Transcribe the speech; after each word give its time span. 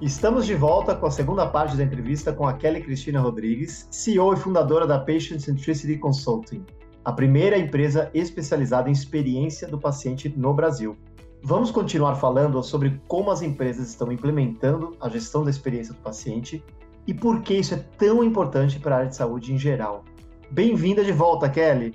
Estamos 0.00 0.46
de 0.46 0.54
volta 0.54 0.94
com 0.94 1.04
a 1.04 1.10
segunda 1.10 1.46
parte 1.46 1.76
da 1.76 1.84
entrevista 1.84 2.32
com 2.32 2.48
a 2.48 2.54
Kelly 2.54 2.80
Cristina 2.80 3.20
Rodrigues, 3.20 3.86
CEO 3.90 4.32
e 4.32 4.36
fundadora 4.36 4.86
da 4.86 4.98
Patient 4.98 5.40
Centricity 5.40 5.98
Consulting, 5.98 6.64
a 7.04 7.12
primeira 7.12 7.58
empresa 7.58 8.10
especializada 8.14 8.88
em 8.88 8.92
experiência 8.92 9.68
do 9.68 9.78
paciente 9.78 10.32
no 10.34 10.54
Brasil. 10.54 10.96
Vamos 11.42 11.70
continuar 11.70 12.14
falando 12.14 12.62
sobre 12.62 12.98
como 13.06 13.30
as 13.30 13.42
empresas 13.42 13.90
estão 13.90 14.10
implementando 14.10 14.96
a 15.02 15.08
gestão 15.10 15.44
da 15.44 15.50
experiência 15.50 15.92
do 15.92 16.00
paciente 16.00 16.64
e 17.06 17.12
por 17.12 17.42
que 17.42 17.52
isso 17.52 17.74
é 17.74 17.84
tão 17.98 18.24
importante 18.24 18.80
para 18.80 18.94
a 18.94 18.98
área 19.00 19.10
de 19.10 19.16
saúde 19.16 19.52
em 19.52 19.58
geral. 19.58 20.02
Bem-vinda 20.50 21.04
de 21.04 21.12
volta, 21.12 21.46
Kelly. 21.46 21.94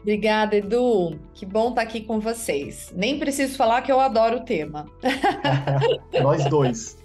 Obrigada, 0.00 0.56
Edu. 0.56 1.18
Que 1.34 1.44
bom 1.44 1.70
estar 1.70 1.82
aqui 1.82 2.00
com 2.00 2.20
vocês. 2.20 2.90
Nem 2.94 3.18
preciso 3.18 3.56
falar 3.56 3.82
que 3.82 3.92
eu 3.92 4.00
adoro 4.00 4.36
o 4.36 4.44
tema. 4.44 4.86
Nós 6.22 6.44
dois. 6.46 7.03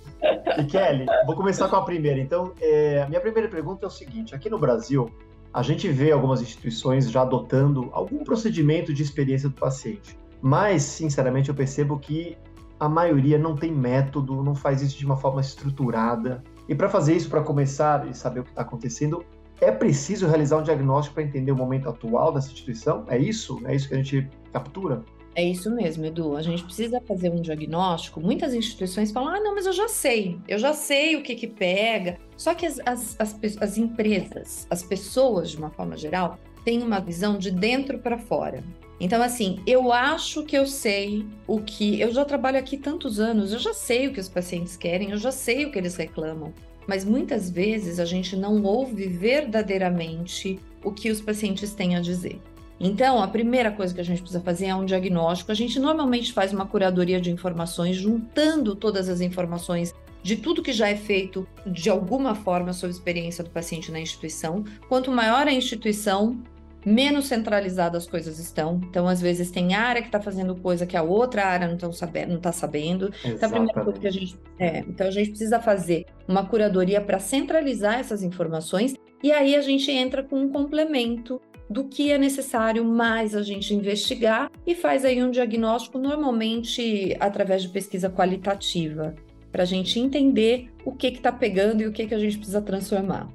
E 0.57 0.63
Kelly, 0.65 1.05
vou 1.25 1.35
começar 1.35 1.67
com 1.67 1.75
a 1.75 1.81
primeira. 1.83 2.19
Então, 2.19 2.53
é, 2.61 3.01
a 3.03 3.07
minha 3.07 3.21
primeira 3.21 3.47
pergunta 3.47 3.85
é 3.85 3.87
o 3.87 3.91
seguinte: 3.91 4.35
aqui 4.35 4.49
no 4.49 4.59
Brasil, 4.59 5.09
a 5.53 5.61
gente 5.61 5.87
vê 5.89 6.11
algumas 6.11 6.41
instituições 6.41 7.09
já 7.09 7.21
adotando 7.21 7.89
algum 7.91 8.23
procedimento 8.23 8.93
de 8.93 9.01
experiência 9.01 9.49
do 9.49 9.55
paciente. 9.55 10.17
Mas, 10.41 10.83
sinceramente, 10.83 11.49
eu 11.49 11.55
percebo 11.55 11.97
que 11.99 12.37
a 12.79 12.87
maioria 12.87 13.37
não 13.37 13.55
tem 13.55 13.71
método, 13.71 14.41
não 14.43 14.55
faz 14.55 14.81
isso 14.81 14.97
de 14.97 15.05
uma 15.05 15.17
forma 15.17 15.41
estruturada. 15.41 16.43
E 16.67 16.75
para 16.75 16.87
fazer 16.87 17.15
isso, 17.15 17.29
para 17.29 17.41
começar 17.41 18.07
e 18.07 18.13
saber 18.13 18.41
o 18.41 18.43
que 18.43 18.51
está 18.51 18.61
acontecendo, 18.61 19.25
é 19.59 19.71
preciso 19.71 20.27
realizar 20.27 20.57
um 20.57 20.63
diagnóstico 20.63 21.15
para 21.15 21.23
entender 21.23 21.51
o 21.51 21.55
momento 21.55 21.89
atual 21.89 22.31
dessa 22.31 22.51
instituição? 22.51 23.03
É 23.07 23.17
isso? 23.17 23.59
É 23.65 23.75
isso 23.75 23.89
que 23.89 23.95
a 23.95 23.97
gente 23.97 24.29
captura? 24.53 25.03
É 25.35 25.43
isso 25.43 25.69
mesmo, 25.73 26.05
Edu. 26.05 26.35
A 26.35 26.41
gente 26.41 26.63
precisa 26.63 27.01
fazer 27.01 27.29
um 27.29 27.41
diagnóstico. 27.41 28.19
Muitas 28.19 28.53
instituições 28.53 29.11
falam: 29.11 29.35
ah, 29.35 29.39
não, 29.39 29.55
mas 29.55 29.65
eu 29.65 29.73
já 29.73 29.87
sei, 29.87 30.37
eu 30.47 30.57
já 30.57 30.73
sei 30.73 31.15
o 31.15 31.23
que 31.23 31.35
que 31.35 31.47
pega. 31.47 32.17
Só 32.35 32.53
que 32.53 32.65
as, 32.65 32.79
as, 32.85 33.15
as, 33.19 33.37
as 33.61 33.77
empresas, 33.77 34.67
as 34.69 34.83
pessoas, 34.83 35.51
de 35.51 35.57
uma 35.57 35.69
forma 35.69 35.95
geral, 35.95 36.37
têm 36.65 36.81
uma 36.81 36.99
visão 36.99 37.37
de 37.37 37.51
dentro 37.51 37.99
para 37.99 38.17
fora. 38.17 38.63
Então, 38.99 39.21
assim, 39.21 39.61
eu 39.65 39.93
acho 39.93 40.43
que 40.43 40.57
eu 40.57 40.65
sei 40.65 41.25
o 41.47 41.61
que. 41.61 42.01
Eu 42.01 42.11
já 42.11 42.25
trabalho 42.25 42.57
aqui 42.57 42.77
tantos 42.77 43.19
anos, 43.19 43.53
eu 43.53 43.59
já 43.59 43.73
sei 43.73 44.07
o 44.07 44.13
que 44.13 44.19
os 44.19 44.27
pacientes 44.27 44.75
querem, 44.75 45.11
eu 45.11 45.17
já 45.17 45.31
sei 45.31 45.65
o 45.65 45.71
que 45.71 45.77
eles 45.77 45.95
reclamam 45.95 46.53
mas 46.89 47.05
muitas 47.05 47.51
vezes 47.51 47.99
a 47.99 48.03
gente 48.03 48.35
não 48.35 48.63
ouve 48.63 49.07
verdadeiramente 49.07 50.59
o 50.83 50.91
que 50.91 51.11
os 51.11 51.21
pacientes 51.21 51.71
têm 51.75 51.95
a 51.95 52.01
dizer. 52.01 52.41
Então, 52.79 53.21
a 53.21 53.27
primeira 53.27 53.71
coisa 53.71 53.93
que 53.93 53.99
a 53.99 54.03
gente 54.03 54.21
precisa 54.21 54.41
fazer 54.41 54.67
é 54.67 54.75
um 54.75 54.85
diagnóstico. 54.85 55.51
A 55.51 55.55
gente 55.55 55.79
normalmente 55.79 56.31
faz 56.31 56.53
uma 56.53 56.65
curadoria 56.65 57.19
de 57.19 57.29
informações, 57.31 57.97
juntando 57.97 58.75
todas 58.75 59.09
as 59.09 59.19
informações 59.19 59.93
de 60.23 60.35
tudo 60.35 60.61
que 60.61 60.73
já 60.73 60.89
é 60.89 60.95
feito 60.95 61.47
de 61.65 61.89
alguma 61.89 62.35
forma 62.35 62.73
sobre 62.73 62.93
a 62.93 62.97
experiência 62.97 63.43
do 63.43 63.49
paciente 63.49 63.91
na 63.91 63.99
instituição. 63.99 64.63
Quanto 64.87 65.11
maior 65.11 65.47
a 65.47 65.51
instituição, 65.51 66.41
menos 66.85 67.25
centralizadas 67.27 68.03
as 68.03 68.09
coisas 68.09 68.39
estão. 68.39 68.79
Então, 68.89 69.07
às 69.07 69.21
vezes, 69.21 69.51
tem 69.51 69.73
área 69.73 70.01
que 70.01 70.07
está 70.07 70.19
fazendo 70.19 70.55
coisa 70.55 70.85
que 70.85 70.95
a 70.95 71.03
outra 71.03 71.45
área 71.45 71.67
não 71.67 71.75
está 71.75 71.91
sabendo, 71.91 72.33
não 72.33 72.39
tá 72.39 72.51
sabendo. 72.51 73.11
Então, 73.23 73.49
a 73.49 73.51
primeira 73.51 73.83
coisa 73.83 73.99
que 73.99 74.07
a 74.07 74.11
gente. 74.11 74.37
É, 74.57 74.79
então, 74.79 75.07
a 75.07 75.11
gente 75.11 75.29
precisa 75.29 75.59
fazer 75.59 76.05
uma 76.27 76.45
curadoria 76.45 77.01
para 77.01 77.19
centralizar 77.19 77.99
essas 77.99 78.23
informações, 78.23 78.93
e 79.21 79.31
aí 79.31 79.55
a 79.55 79.61
gente 79.61 79.91
entra 79.91 80.23
com 80.23 80.37
um 80.37 80.49
complemento 80.49 81.41
do 81.69 81.83
que 81.83 82.11
é 82.11 82.17
necessário 82.17 82.83
mais 82.83 83.35
a 83.35 83.43
gente 83.43 83.73
investigar 83.73 84.51
e 84.65 84.73
faz 84.73 85.05
aí 85.05 85.23
um 85.23 85.29
diagnóstico, 85.29 85.99
normalmente 85.99 87.15
através 87.19 87.61
de 87.61 87.69
pesquisa 87.69 88.09
qualitativa, 88.09 89.13
para 89.51 89.63
a 89.63 89.65
gente 89.65 89.99
entender 89.99 90.71
o 90.83 90.91
que 90.91 91.07
está 91.07 91.31
pegando 91.31 91.81
e 91.81 91.87
o 91.87 91.91
que, 91.91 92.07
que 92.07 92.13
a 92.15 92.19
gente 92.19 92.37
precisa 92.37 92.61
transformar. 92.61 93.29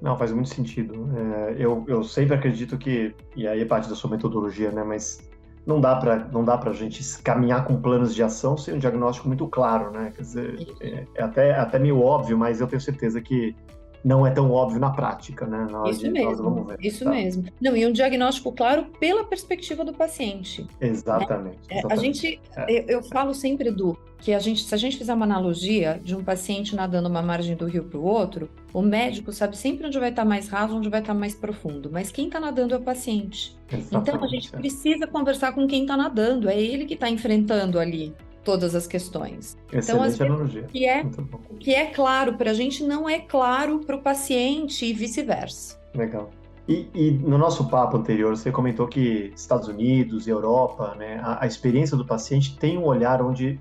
Não, 0.00 0.18
faz 0.18 0.32
muito 0.32 0.48
sentido. 0.50 1.08
É, 1.16 1.56
eu, 1.58 1.84
eu 1.88 2.02
sempre 2.02 2.34
acredito 2.34 2.76
que, 2.76 3.14
e 3.36 3.46
aí 3.46 3.60
é 3.60 3.64
parte 3.64 3.88
da 3.88 3.94
sua 3.94 4.10
metodologia, 4.10 4.70
né? 4.70 4.84
Mas 4.84 5.18
não 5.66 5.80
dá 5.80 5.96
para 5.96 6.28
não 6.30 6.44
dá 6.44 6.58
para 6.58 6.70
a 6.70 6.74
gente 6.74 7.02
caminhar 7.22 7.64
com 7.64 7.80
planos 7.80 8.14
de 8.14 8.22
ação 8.22 8.56
sem 8.56 8.74
um 8.74 8.78
diagnóstico 8.78 9.28
muito 9.28 9.46
claro, 9.48 9.90
né? 9.90 10.12
Quer 10.14 10.22
dizer, 10.22 10.66
é, 10.80 11.06
é, 11.14 11.22
até, 11.22 11.54
até 11.58 11.78
meio 11.78 12.00
óbvio, 12.00 12.36
mas 12.36 12.60
eu 12.60 12.66
tenho 12.66 12.80
certeza 12.80 13.20
que 13.20 13.56
não 14.04 14.26
é 14.26 14.30
tão 14.30 14.50
óbvio 14.50 14.78
na 14.78 14.90
prática, 14.90 15.46
né? 15.46 15.66
Na 15.70 15.88
isso 15.88 16.10
mesmo, 16.10 16.64
ver, 16.64 16.76
isso 16.80 17.04
tá? 17.04 17.10
mesmo. 17.10 17.44
Não, 17.58 17.74
e 17.74 17.86
um 17.86 17.92
diagnóstico 17.92 18.52
claro 18.52 18.84
pela 19.00 19.24
perspectiva 19.24 19.82
do 19.82 19.94
paciente. 19.94 20.66
Exatamente. 20.78 21.56
Né? 21.70 21.78
exatamente. 21.78 21.92
A 21.92 21.96
gente, 21.96 22.40
é. 22.54 22.80
eu, 22.80 22.84
eu, 22.98 23.02
falo 23.02 23.32
sempre, 23.32 23.70
Edu, 23.70 23.98
que 24.18 24.34
a 24.34 24.38
gente, 24.38 24.62
se 24.62 24.74
a 24.74 24.78
gente 24.78 24.98
fizer 24.98 25.14
uma 25.14 25.24
analogia 25.24 25.98
de 26.02 26.14
um 26.14 26.22
paciente 26.22 26.76
nadando 26.76 27.08
uma 27.08 27.22
margem 27.22 27.56
do 27.56 27.64
rio 27.64 27.84
para 27.84 27.98
o 27.98 28.04
outro, 28.04 28.50
o 28.74 28.82
médico 28.82 29.32
sabe 29.32 29.56
sempre 29.56 29.86
onde 29.86 29.98
vai 29.98 30.10
estar 30.10 30.24
mais 30.26 30.48
raso, 30.48 30.76
onde 30.76 30.90
vai 30.90 31.00
estar 31.00 31.14
mais 31.14 31.34
profundo, 31.34 31.88
mas 31.90 32.12
quem 32.12 32.26
está 32.26 32.38
nadando 32.38 32.74
é 32.74 32.76
o 32.76 32.82
paciente. 32.82 33.56
Exatamente. 33.72 34.10
Então 34.10 34.22
a 34.22 34.28
gente 34.28 34.54
é. 34.54 34.58
precisa 34.58 35.06
conversar 35.06 35.52
com 35.54 35.66
quem 35.66 35.82
está 35.82 35.96
nadando, 35.96 36.50
é 36.50 36.60
ele 36.60 36.84
que 36.84 36.94
está 36.94 37.08
enfrentando 37.08 37.78
ali 37.78 38.14
todas 38.44 38.74
as 38.74 38.86
questões. 38.86 39.56
Excelente 39.72 40.14
então, 40.14 40.42
às 40.42 40.54
o 40.54 40.66
que 40.66 40.86
é, 40.86 41.02
o 41.02 41.54
que 41.56 41.74
é 41.74 41.86
claro 41.86 42.34
para 42.34 42.50
a 42.50 42.54
gente 42.54 42.84
não 42.84 43.08
é 43.08 43.18
claro 43.18 43.80
para 43.80 43.96
o 43.96 44.02
paciente 44.02 44.84
e 44.84 44.92
vice-versa. 44.92 45.80
Legal. 45.94 46.30
E, 46.66 46.88
e, 46.94 47.10
no 47.10 47.36
nosso 47.36 47.68
papo 47.68 47.96
anterior, 47.96 48.36
você 48.36 48.50
comentou 48.50 48.86
que 48.88 49.32
Estados 49.36 49.68
Unidos 49.68 50.26
e 50.26 50.30
Europa, 50.30 50.94
né, 50.96 51.20
a, 51.22 51.44
a 51.44 51.46
experiência 51.46 51.96
do 51.96 52.06
paciente 52.06 52.56
tem 52.56 52.78
um 52.78 52.84
olhar 52.84 53.20
onde 53.20 53.60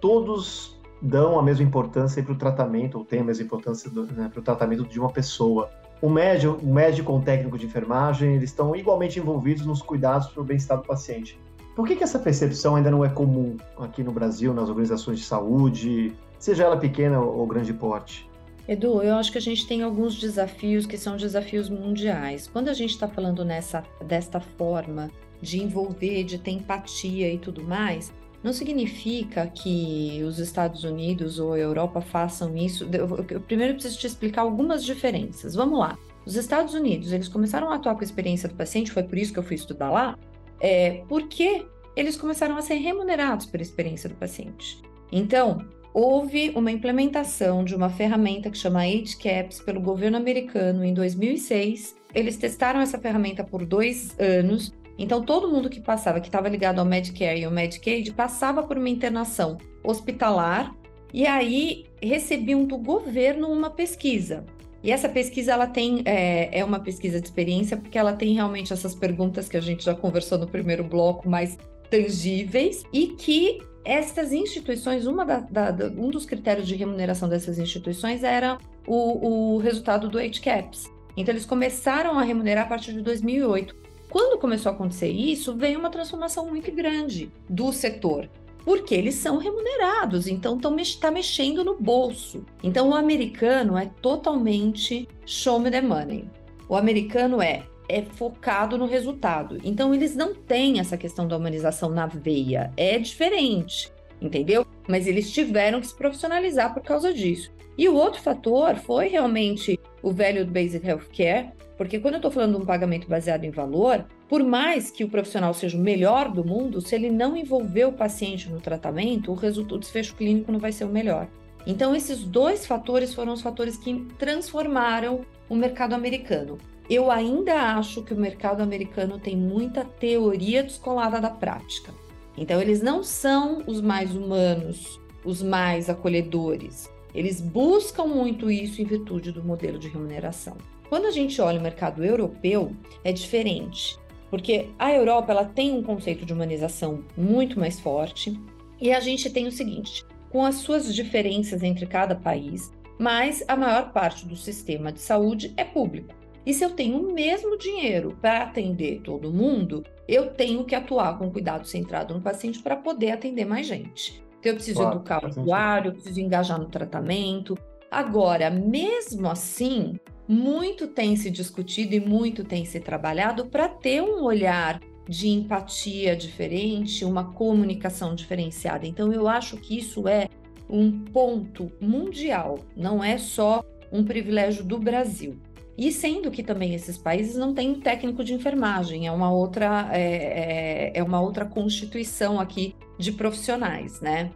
todos 0.00 0.78
dão 1.02 1.38
a 1.38 1.42
mesma 1.42 1.64
importância 1.64 2.22
para 2.22 2.32
o 2.32 2.36
tratamento, 2.36 2.98
ou 2.98 3.04
tem 3.04 3.20
a 3.20 3.24
mesma 3.24 3.44
importância 3.44 3.90
né, 3.90 4.30
para 4.32 4.40
o 4.40 4.42
tratamento 4.42 4.84
de 4.84 5.00
uma 5.00 5.10
pessoa. 5.10 5.70
O 6.00 6.08
médico, 6.08 6.58
o 6.62 6.72
médico 6.72 7.12
ou 7.12 7.18
o 7.18 7.22
técnico 7.22 7.58
de 7.58 7.66
enfermagem, 7.66 8.36
eles 8.36 8.50
estão 8.50 8.74
igualmente 8.74 9.18
envolvidos 9.18 9.66
nos 9.66 9.82
cuidados 9.82 10.28
para 10.28 10.40
o 10.40 10.44
bem-estar 10.44 10.78
do 10.78 10.84
paciente. 10.84 11.38
Por 11.74 11.86
que, 11.86 11.96
que 11.96 12.04
essa 12.04 12.18
percepção 12.18 12.76
ainda 12.76 12.90
não 12.90 13.04
é 13.04 13.08
comum 13.08 13.56
aqui 13.76 14.02
no 14.02 14.12
Brasil, 14.12 14.54
nas 14.54 14.68
organizações 14.68 15.18
de 15.18 15.24
saúde, 15.24 16.12
seja 16.38 16.64
ela 16.64 16.76
pequena 16.76 17.20
ou 17.20 17.44
grande 17.46 17.72
porte? 17.72 18.28
Edu, 18.66 19.02
eu 19.02 19.16
acho 19.16 19.30
que 19.30 19.38
a 19.38 19.40
gente 19.40 19.66
tem 19.66 19.82
alguns 19.82 20.18
desafios 20.18 20.86
que 20.86 20.96
são 20.96 21.16
desafios 21.16 21.68
mundiais. 21.68 22.46
Quando 22.46 22.68
a 22.68 22.72
gente 22.72 22.90
está 22.90 23.08
falando 23.08 23.44
nessa, 23.44 23.82
desta 24.06 24.40
forma 24.40 25.10
de 25.42 25.62
envolver, 25.62 26.24
de 26.24 26.38
ter 26.38 26.52
empatia 26.52 27.30
e 27.30 27.38
tudo 27.38 27.62
mais, 27.62 28.12
não 28.42 28.52
significa 28.52 29.46
que 29.46 30.22
os 30.22 30.38
Estados 30.38 30.84
Unidos 30.84 31.38
ou 31.38 31.54
a 31.54 31.58
Europa 31.58 32.00
façam 32.00 32.56
isso. 32.56 32.88
Eu, 32.92 33.26
eu 33.28 33.40
primeiro 33.40 33.74
preciso 33.74 33.98
te 33.98 34.06
explicar 34.06 34.42
algumas 34.42 34.84
diferenças. 34.84 35.54
Vamos 35.54 35.78
lá. 35.78 35.98
Os 36.24 36.36
Estados 36.36 36.72
Unidos, 36.72 37.12
eles 37.12 37.28
começaram 37.28 37.70
a 37.70 37.74
atuar 37.74 37.94
com 37.94 38.00
a 38.00 38.04
experiência 38.04 38.48
do 38.48 38.54
paciente, 38.54 38.90
foi 38.90 39.02
por 39.02 39.18
isso 39.18 39.32
que 39.32 39.38
eu 39.38 39.42
fui 39.42 39.56
estudar 39.56 39.90
lá, 39.90 40.16
é, 40.60 41.02
porque 41.08 41.66
eles 41.96 42.16
começaram 42.16 42.56
a 42.56 42.62
ser 42.62 42.74
remunerados 42.74 43.46
pela 43.46 43.62
experiência 43.62 44.08
do 44.08 44.14
paciente. 44.14 44.80
Então, 45.12 45.64
houve 45.92 46.50
uma 46.56 46.72
implementação 46.72 47.64
de 47.64 47.74
uma 47.74 47.88
ferramenta 47.88 48.50
que 48.50 48.58
chama 48.58 48.82
HCAPS 48.84 49.60
pelo 49.60 49.80
governo 49.80 50.16
americano 50.16 50.84
em 50.84 50.92
2006. 50.92 51.94
Eles 52.12 52.36
testaram 52.36 52.80
essa 52.80 52.98
ferramenta 52.98 53.44
por 53.44 53.64
dois 53.64 54.18
anos. 54.18 54.72
Então, 54.98 55.22
todo 55.22 55.50
mundo 55.50 55.70
que 55.70 55.80
passava, 55.80 56.20
que 56.20 56.26
estava 56.26 56.48
ligado 56.48 56.80
ao 56.80 56.84
Medicare 56.84 57.40
e 57.40 57.44
ao 57.44 57.50
Medicaid, 57.50 58.12
passava 58.12 58.62
por 58.62 58.76
uma 58.76 58.88
internação 58.88 59.58
hospitalar 59.84 60.74
e 61.12 61.26
aí 61.26 61.86
recebiam 62.02 62.64
do 62.64 62.76
governo 62.76 63.48
uma 63.48 63.70
pesquisa. 63.70 64.44
E 64.84 64.92
essa 64.92 65.08
pesquisa 65.08 65.52
ela 65.52 65.66
tem 65.66 66.02
é, 66.04 66.58
é, 66.58 66.62
uma 66.62 66.78
pesquisa 66.78 67.18
de 67.18 67.26
experiência 67.26 67.74
porque 67.74 67.96
ela 67.96 68.12
tem 68.12 68.34
realmente 68.34 68.70
essas 68.70 68.94
perguntas 68.94 69.48
que 69.48 69.56
a 69.56 69.60
gente 69.60 69.82
já 69.82 69.94
conversou 69.94 70.36
no 70.36 70.46
primeiro 70.46 70.84
bloco, 70.84 71.26
mais 71.26 71.56
tangíveis 71.88 72.84
e 72.92 73.06
que 73.06 73.62
essas 73.82 74.30
instituições, 74.30 75.06
uma 75.06 75.24
da, 75.24 75.40
da, 75.40 75.86
um 75.96 76.10
dos 76.10 76.26
critérios 76.26 76.68
de 76.68 76.74
remuneração 76.76 77.30
dessas 77.30 77.58
instituições 77.58 78.22
era 78.22 78.58
o, 78.86 79.54
o 79.54 79.58
resultado 79.58 80.06
do 80.06 80.18
HCAPS. 80.18 80.92
Então 81.16 81.32
eles 81.32 81.46
começaram 81.46 82.18
a 82.18 82.22
remunerar 82.22 82.66
a 82.66 82.68
partir 82.68 82.92
de 82.92 83.00
2008. 83.00 83.74
Quando 84.10 84.38
começou 84.38 84.70
a 84.70 84.74
acontecer 84.74 85.08
isso, 85.08 85.56
veio 85.56 85.78
uma 85.78 85.88
transformação 85.88 86.46
muito 86.46 86.70
grande 86.70 87.32
do 87.48 87.72
setor. 87.72 88.28
Porque 88.64 88.94
eles 88.94 89.14
são 89.16 89.36
remunerados, 89.36 90.26
então 90.26 90.58
está 90.78 91.10
mexendo 91.10 91.62
no 91.62 91.76
bolso. 91.76 92.44
Então 92.62 92.90
o 92.90 92.94
americano 92.94 93.76
é 93.76 93.90
totalmente 94.00 95.06
show 95.26 95.60
me 95.60 95.70
the 95.70 95.80
money. 95.80 96.28
O 96.68 96.76
americano 96.76 97.42
é 97.42 97.64
é 97.88 98.02
focado 98.02 98.78
no 98.78 98.86
resultado. 98.86 99.58
Então 99.62 99.94
eles 99.94 100.16
não 100.16 100.34
têm 100.34 100.80
essa 100.80 100.96
questão 100.96 101.28
da 101.28 101.36
humanização 101.36 101.90
na 101.90 102.06
veia, 102.06 102.72
é 102.76 102.98
diferente, 102.98 103.92
entendeu? 104.20 104.66
Mas 104.88 105.06
eles 105.06 105.30
tiveram 105.30 105.80
que 105.80 105.86
se 105.86 105.94
profissionalizar 105.94 106.72
por 106.72 106.82
causa 106.82 107.12
disso. 107.12 107.52
E 107.76 107.88
o 107.88 107.94
outro 107.94 108.22
fator 108.22 108.76
foi 108.76 109.08
realmente 109.08 109.78
o 110.04 110.12
Value 110.12 110.44
Based 110.44 110.86
Healthcare, 110.86 111.50
porque 111.78 111.98
quando 111.98 112.14
eu 112.14 112.18
estou 112.18 112.30
falando 112.30 112.56
de 112.56 112.62
um 112.62 112.66
pagamento 112.66 113.08
baseado 113.08 113.44
em 113.44 113.50
valor, 113.50 114.04
por 114.28 114.44
mais 114.44 114.90
que 114.90 115.02
o 115.02 115.08
profissional 115.08 115.54
seja 115.54 115.78
o 115.78 115.80
melhor 115.80 116.30
do 116.30 116.44
mundo, 116.44 116.80
se 116.80 116.94
ele 116.94 117.10
não 117.10 117.34
envolver 117.34 117.86
o 117.86 117.92
paciente 117.92 118.50
no 118.50 118.60
tratamento, 118.60 119.32
o 119.32 119.34
resultado, 119.34 119.76
o 119.76 119.78
desfecho 119.78 120.14
clínico 120.14 120.52
não 120.52 120.60
vai 120.60 120.72
ser 120.72 120.84
o 120.84 120.90
melhor. 120.90 121.26
Então, 121.66 121.96
esses 121.96 122.22
dois 122.22 122.66
fatores 122.66 123.14
foram 123.14 123.32
os 123.32 123.40
fatores 123.40 123.78
que 123.78 124.06
transformaram 124.18 125.22
o 125.48 125.56
mercado 125.56 125.94
americano. 125.94 126.58
Eu 126.88 127.10
ainda 127.10 127.54
acho 127.54 128.02
que 128.02 128.12
o 128.12 128.20
mercado 128.20 128.62
americano 128.62 129.18
tem 129.18 129.34
muita 129.34 129.84
teoria 129.84 130.62
descolada 130.62 131.18
da 131.18 131.30
prática. 131.30 131.94
Então, 132.36 132.60
eles 132.60 132.82
não 132.82 133.02
são 133.02 133.62
os 133.66 133.80
mais 133.80 134.14
humanos, 134.14 135.00
os 135.24 135.42
mais 135.42 135.88
acolhedores. 135.88 136.92
Eles 137.14 137.40
buscam 137.40 138.06
muito 138.06 138.50
isso 138.50 138.82
em 138.82 138.84
virtude 138.84 139.30
do 139.30 139.44
modelo 139.44 139.78
de 139.78 139.88
remuneração. 139.88 140.56
Quando 140.88 141.06
a 141.06 141.10
gente 141.10 141.40
olha 141.40 141.60
o 141.60 141.62
mercado 141.62 142.04
europeu, 142.04 142.72
é 143.04 143.12
diferente, 143.12 143.96
porque 144.30 144.68
a 144.78 144.92
Europa 144.92 145.32
ela 145.32 145.44
tem 145.44 145.72
um 145.72 145.82
conceito 145.82 146.26
de 146.26 146.32
humanização 146.32 147.04
muito 147.16 147.58
mais 147.58 147.78
forte 147.78 148.38
e 148.80 148.92
a 148.92 148.98
gente 148.98 149.30
tem 149.30 149.46
o 149.46 149.52
seguinte: 149.52 150.04
com 150.30 150.44
as 150.44 150.56
suas 150.56 150.92
diferenças 150.92 151.62
entre 151.62 151.86
cada 151.86 152.16
país, 152.16 152.72
mas 152.98 153.44
a 153.46 153.56
maior 153.56 153.92
parte 153.92 154.26
do 154.26 154.36
sistema 154.36 154.90
de 154.90 155.00
saúde 155.00 155.52
é 155.56 155.64
público. 155.64 156.12
E 156.44 156.52
se 156.52 156.64
eu 156.64 156.70
tenho 156.70 156.98
o 156.98 157.14
mesmo 157.14 157.56
dinheiro 157.56 158.18
para 158.20 158.42
atender 158.42 159.00
todo 159.02 159.32
mundo, 159.32 159.84
eu 160.06 160.30
tenho 160.30 160.64
que 160.64 160.74
atuar 160.74 161.18
com 161.18 161.30
cuidado 161.30 161.66
centrado 161.66 162.12
no 162.12 162.20
paciente 162.20 162.62
para 162.62 162.76
poder 162.76 163.12
atender 163.12 163.46
mais 163.46 163.66
gente. 163.66 164.23
Então, 164.44 164.52
eu 164.52 164.56
preciso 164.56 164.80
claro, 164.80 164.96
educar 164.96 165.24
o 165.24 165.28
usuário, 165.28 165.88
eu 165.88 165.92
preciso 165.94 166.20
engajar 166.20 166.58
no 166.58 166.66
tratamento. 166.66 167.56
Agora, 167.90 168.50
mesmo 168.50 169.30
assim, 169.30 169.98
muito 170.28 170.86
tem 170.86 171.16
se 171.16 171.30
discutido 171.30 171.94
e 171.94 172.00
muito 172.00 172.44
tem 172.44 172.64
se 172.66 172.78
trabalhado 172.78 173.46
para 173.46 173.68
ter 173.68 174.02
um 174.02 174.22
olhar 174.22 174.80
de 175.08 175.28
empatia 175.28 176.14
diferente, 176.14 177.04
uma 177.04 177.32
comunicação 177.32 178.14
diferenciada. 178.14 178.86
Então, 178.86 179.10
eu 179.12 179.26
acho 179.28 179.56
que 179.56 179.78
isso 179.78 180.06
é 180.06 180.28
um 180.68 180.90
ponto 180.90 181.70
mundial, 181.80 182.58
não 182.76 183.02
é 183.02 183.16
só 183.16 183.62
um 183.90 184.04
privilégio 184.04 184.64
do 184.64 184.78
Brasil. 184.78 185.38
E 185.76 185.90
sendo 185.90 186.30
que 186.30 186.42
também 186.42 186.74
esses 186.74 186.96
países 186.96 187.36
não 187.36 187.52
têm 187.52 187.74
técnico 187.74 188.22
de 188.22 188.32
enfermagem, 188.32 189.06
é 189.06 189.12
uma 189.12 189.32
outra, 189.32 189.88
é, 189.92 190.02
é, 190.02 190.92
é 190.94 191.02
uma 191.02 191.20
outra 191.20 191.44
constituição 191.44 192.38
aqui 192.38 192.74
de 192.98 193.10
profissionais, 193.12 194.00
né? 194.00 194.30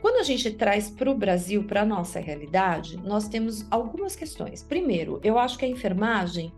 Quando 0.00 0.16
a 0.16 0.22
gente 0.22 0.50
traz 0.50 0.90
para 0.90 1.10
o 1.10 1.14
Brasil, 1.14 1.62
para 1.64 1.82
a 1.82 1.86
nossa 1.86 2.18
realidade, 2.18 2.96
nós 3.04 3.28
temos 3.28 3.66
algumas 3.70 4.16
questões. 4.16 4.62
Primeiro, 4.62 5.20
eu 5.22 5.38
acho 5.38 5.58
que 5.58 5.64
a 5.64 5.68
enfermagem 5.68 6.50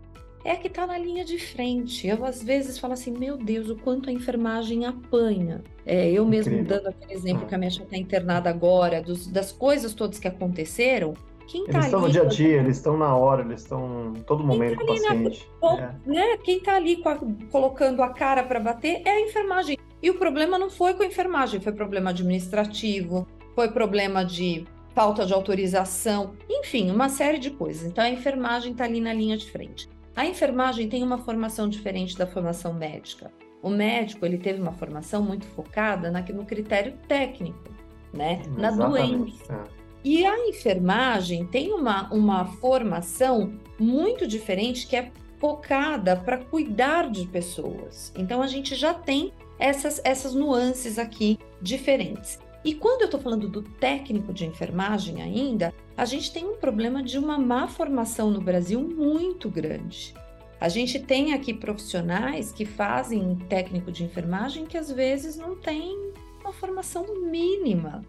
é 0.45 0.51
a 0.51 0.55
que 0.57 0.67
está 0.67 0.87
na 0.87 0.97
linha 0.97 1.23
de 1.23 1.37
frente. 1.37 2.07
Eu, 2.07 2.25
às 2.25 2.41
vezes, 2.41 2.77
falo 2.77 2.93
assim: 2.93 3.11
meu 3.11 3.37
Deus, 3.37 3.69
o 3.69 3.75
quanto 3.75 4.09
a 4.09 4.13
enfermagem 4.13 4.85
apanha. 4.85 5.61
É, 5.85 6.09
eu 6.09 6.25
mesmo 6.25 6.53
Incrível. 6.53 6.77
dando 6.77 6.87
aquele 6.89 7.13
exemplo 7.13 7.45
que 7.45 7.55
a 7.55 7.57
minha 7.57 7.69
está 7.69 7.97
internada 7.97 8.49
agora, 8.49 9.01
dos, 9.01 9.27
das 9.27 9.51
coisas 9.51 9.93
todas 9.93 10.19
que 10.19 10.27
aconteceram, 10.27 11.13
quem 11.47 11.65
tá 11.65 11.73
eles 11.73 11.85
estão 11.85 12.01
no 12.01 12.09
dia 12.09 12.21
a 12.21 12.25
dia, 12.25 12.57
eles 12.59 12.77
estão 12.77 12.97
na 12.97 13.15
hora, 13.15 13.41
eles 13.41 13.61
estão 13.61 14.13
todo 14.25 14.43
momento 14.43 14.77
tá 14.77 14.77
com 14.77 14.83
o 14.83 14.87
paciente. 14.87 15.49
Na, 15.61 15.73
é. 15.73 15.95
né? 16.05 16.37
Quem 16.37 16.57
está 16.57 16.75
ali 16.75 17.01
a, 17.05 17.19
colocando 17.51 18.01
a 18.01 18.09
cara 18.09 18.43
para 18.43 18.59
bater 18.59 19.01
é 19.05 19.09
a 19.09 19.21
enfermagem. 19.21 19.77
E 20.01 20.09
o 20.09 20.15
problema 20.15 20.57
não 20.57 20.69
foi 20.69 20.93
com 20.93 21.03
a 21.03 21.05
enfermagem, 21.05 21.59
foi 21.59 21.73
problema 21.73 22.09
administrativo, 22.09 23.27
foi 23.55 23.69
problema 23.69 24.23
de 24.23 24.65
falta 24.93 25.25
de 25.25 25.33
autorização, 25.33 26.33
enfim, 26.49 26.91
uma 26.91 27.09
série 27.09 27.39
de 27.39 27.51
coisas. 27.51 27.83
Então 27.83 28.03
a 28.03 28.09
enfermagem 28.09 28.71
está 28.71 28.83
ali 28.83 29.01
na 29.01 29.13
linha 29.13 29.37
de 29.37 29.49
frente. 29.49 29.89
A 30.15 30.25
enfermagem 30.25 30.87
tem 30.87 31.03
uma 31.03 31.17
formação 31.17 31.67
diferente 31.67 32.17
da 32.17 32.27
formação 32.27 32.73
médica. 32.73 33.31
O 33.61 33.69
médico 33.69 34.25
ele 34.25 34.37
teve 34.37 34.61
uma 34.61 34.73
formação 34.73 35.23
muito 35.23 35.45
focada 35.47 36.11
na, 36.11 36.21
no 36.21 36.45
critério 36.45 36.93
técnico, 37.07 37.63
né? 38.13 38.41
Na 38.57 38.69
doença. 38.69 39.53
É. 39.53 39.72
E 40.03 40.25
a 40.25 40.47
enfermagem 40.49 41.45
tem 41.45 41.71
uma, 41.71 42.11
uma 42.11 42.45
formação 42.45 43.53
muito 43.79 44.27
diferente 44.27 44.85
que 44.85 44.95
é 44.95 45.11
focada 45.39 46.15
para 46.15 46.37
cuidar 46.37 47.09
de 47.09 47.25
pessoas. 47.27 48.11
Então 48.15 48.41
a 48.41 48.47
gente 48.47 48.75
já 48.75 48.93
tem 48.93 49.31
essas, 49.57 50.01
essas 50.03 50.33
nuances 50.33 50.99
aqui 50.99 51.39
diferentes. 51.61 52.39
E 52.65 52.73
quando 52.73 53.01
eu 53.01 53.05
estou 53.05 53.19
falando 53.19 53.47
do 53.47 53.61
técnico 53.61 54.33
de 54.33 54.45
enfermagem 54.45 55.21
ainda, 55.21 55.73
a 55.97 56.05
gente 56.05 56.31
tem 56.31 56.45
um 56.45 56.55
problema 56.55 57.03
de 57.03 57.17
uma 57.17 57.37
má 57.37 57.67
formação 57.67 58.31
no 58.31 58.41
Brasil 58.41 58.81
muito 58.81 59.49
grande. 59.49 60.13
A 60.59 60.69
gente 60.69 60.97
tem 60.97 61.33
aqui 61.33 61.53
profissionais 61.53 62.53
que 62.53 62.65
fazem 62.65 63.35
técnico 63.49 63.91
de 63.91 64.05
enfermagem 64.05 64.65
que 64.65 64.77
às 64.77 64.89
vezes 64.89 65.35
não 65.35 65.57
tem 65.57 66.13
uma 66.41 66.53
formação 66.53 67.05
mínima 67.29 68.01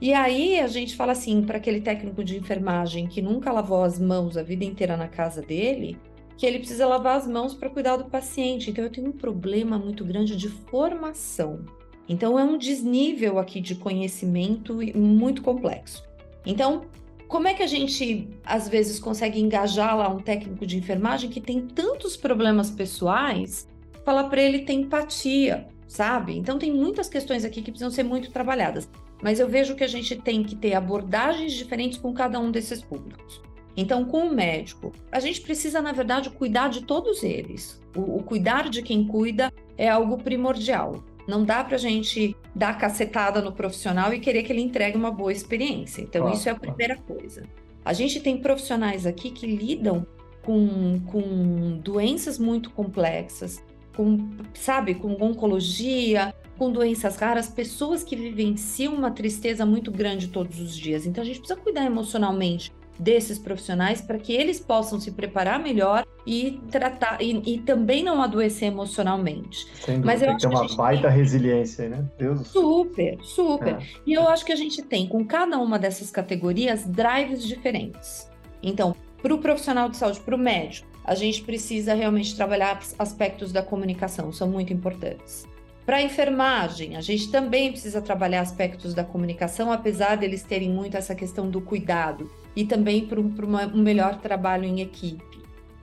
e 0.00 0.14
aí 0.14 0.58
a 0.58 0.66
gente 0.66 0.96
fala 0.96 1.12
assim 1.12 1.42
para 1.42 1.58
aquele 1.58 1.82
técnico 1.82 2.24
de 2.24 2.38
enfermagem 2.38 3.06
que 3.06 3.20
nunca 3.20 3.52
lavou 3.52 3.84
as 3.84 3.98
mãos 3.98 4.36
a 4.36 4.42
vida 4.42 4.64
inteira 4.64 4.96
na 4.96 5.08
casa 5.08 5.42
dele, 5.42 5.98
que 6.38 6.46
ele 6.46 6.58
precisa 6.58 6.86
lavar 6.86 7.18
as 7.18 7.26
mãos 7.26 7.52
para 7.52 7.68
cuidar 7.68 7.98
do 7.98 8.06
paciente. 8.06 8.70
Então 8.70 8.82
eu 8.82 8.90
tenho 8.90 9.08
um 9.08 9.12
problema 9.12 9.78
muito 9.78 10.02
grande 10.02 10.36
de 10.36 10.48
formação. 10.48 11.60
Então 12.08 12.38
é 12.38 12.42
um 12.42 12.56
desnível 12.56 13.38
aqui 13.38 13.60
de 13.60 13.74
conhecimento 13.74 14.78
muito 14.96 15.42
complexo. 15.42 16.02
Então, 16.46 16.86
como 17.28 17.46
é 17.46 17.52
que 17.52 17.62
a 17.62 17.66
gente 17.66 18.26
às 18.42 18.70
vezes 18.70 18.98
consegue 18.98 19.38
engajar 19.38 19.94
lá 19.98 20.08
um 20.08 20.18
técnico 20.18 20.64
de 20.64 20.78
enfermagem 20.78 21.28
que 21.28 21.42
tem 21.42 21.60
tantos 21.66 22.16
problemas 22.16 22.70
pessoais, 22.70 23.68
falar 24.02 24.24
para 24.24 24.40
ele 24.40 24.60
ter 24.60 24.72
empatia, 24.72 25.68
sabe? 25.86 26.38
Então 26.38 26.58
tem 26.58 26.72
muitas 26.72 27.06
questões 27.06 27.44
aqui 27.44 27.60
que 27.60 27.70
precisam 27.70 27.90
ser 27.90 28.02
muito 28.02 28.30
trabalhadas 28.30 28.88
mas 29.22 29.40
eu 29.40 29.48
vejo 29.48 29.74
que 29.74 29.84
a 29.84 29.88
gente 29.88 30.16
tem 30.16 30.42
que 30.42 30.56
ter 30.56 30.74
abordagens 30.74 31.52
diferentes 31.52 31.98
com 31.98 32.12
cada 32.12 32.38
um 32.38 32.50
desses 32.50 32.82
públicos. 32.82 33.42
Então, 33.76 34.04
com 34.04 34.26
o 34.26 34.34
médico, 34.34 34.92
a 35.10 35.20
gente 35.20 35.40
precisa, 35.40 35.80
na 35.80 35.92
verdade, 35.92 36.30
cuidar 36.30 36.68
de 36.68 36.82
todos 36.82 37.22
eles. 37.22 37.80
O, 37.96 38.16
o 38.16 38.22
cuidar 38.22 38.68
de 38.68 38.82
quem 38.82 39.06
cuida 39.06 39.52
é 39.78 39.88
algo 39.88 40.18
primordial. 40.18 41.04
Não 41.26 41.44
dá 41.44 41.62
para 41.62 41.76
a 41.76 41.78
gente 41.78 42.36
dar 42.54 42.76
cacetada 42.76 43.40
no 43.40 43.52
profissional 43.52 44.12
e 44.12 44.18
querer 44.18 44.42
que 44.42 44.52
ele 44.52 44.62
entregue 44.62 44.96
uma 44.96 45.10
boa 45.10 45.32
experiência. 45.32 46.02
Então, 46.02 46.30
isso 46.32 46.48
é 46.48 46.52
a 46.52 46.56
primeira 46.56 46.96
coisa. 46.96 47.44
A 47.84 47.92
gente 47.92 48.20
tem 48.20 48.38
profissionais 48.38 49.06
aqui 49.06 49.30
que 49.30 49.46
lidam 49.46 50.06
com, 50.42 51.00
com 51.06 51.78
doenças 51.78 52.38
muito 52.38 52.70
complexas, 52.70 53.62
com, 53.96 54.30
sabe, 54.54 54.94
com 54.94 55.12
oncologia, 55.22 56.34
com 56.60 56.70
doenças 56.70 57.16
raras, 57.16 57.48
pessoas 57.48 58.04
que 58.04 58.14
vivenciam 58.14 58.92
uma 58.92 59.10
tristeza 59.10 59.64
muito 59.64 59.90
grande 59.90 60.28
todos 60.28 60.60
os 60.60 60.76
dias. 60.76 61.06
Então 61.06 61.22
a 61.22 61.24
gente 61.24 61.38
precisa 61.38 61.58
cuidar 61.58 61.86
emocionalmente 61.86 62.70
desses 62.98 63.38
profissionais 63.38 64.02
para 64.02 64.18
que 64.18 64.34
eles 64.34 64.60
possam 64.60 65.00
se 65.00 65.10
preparar 65.12 65.58
melhor 65.58 66.04
e 66.26 66.60
tratar 66.70 67.16
e, 67.22 67.54
e 67.54 67.58
também 67.60 68.04
não 68.04 68.20
adoecer 68.20 68.68
emocionalmente. 68.68 69.66
Mas 70.04 70.20
eu 70.20 70.26
tem 70.26 70.36
acho 70.36 70.48
que 70.48 70.54
ter 70.54 70.60
uma 70.60 70.76
baita 70.76 71.08
tem... 71.08 71.16
resiliência, 71.16 71.88
né? 71.88 72.04
Deus. 72.18 72.48
Super, 72.48 73.16
super. 73.22 73.76
É. 73.76 73.86
E 74.06 74.12
eu 74.12 74.28
acho 74.28 74.44
que 74.44 74.52
a 74.52 74.56
gente 74.56 74.82
tem 74.82 75.08
com 75.08 75.24
cada 75.24 75.58
uma 75.58 75.78
dessas 75.78 76.10
categorias 76.10 76.84
drives 76.84 77.42
diferentes. 77.42 78.30
Então, 78.62 78.94
para 79.22 79.32
o 79.32 79.38
profissional 79.38 79.88
de 79.88 79.96
saúde, 79.96 80.20
para 80.20 80.34
o 80.34 80.38
médico, 80.38 80.86
a 81.06 81.14
gente 81.14 81.42
precisa 81.42 81.94
realmente 81.94 82.36
trabalhar 82.36 82.78
aspectos 82.98 83.50
da 83.50 83.62
comunicação, 83.62 84.30
são 84.30 84.46
muito 84.46 84.74
importantes. 84.74 85.48
Para 85.90 85.96
a 85.96 86.02
enfermagem, 86.02 86.94
a 86.94 87.00
gente 87.00 87.32
também 87.32 87.72
precisa 87.72 88.00
trabalhar 88.00 88.42
aspectos 88.42 88.94
da 88.94 89.02
comunicação, 89.02 89.72
apesar 89.72 90.16
deles 90.16 90.40
terem 90.40 90.70
muito 90.70 90.96
essa 90.96 91.16
questão 91.16 91.50
do 91.50 91.60
cuidado 91.60 92.30
e 92.54 92.64
também 92.64 93.04
para 93.04 93.18
um, 93.18 93.34
um 93.74 93.82
melhor 93.82 94.20
trabalho 94.20 94.66
em 94.66 94.82
equipe. 94.82 95.42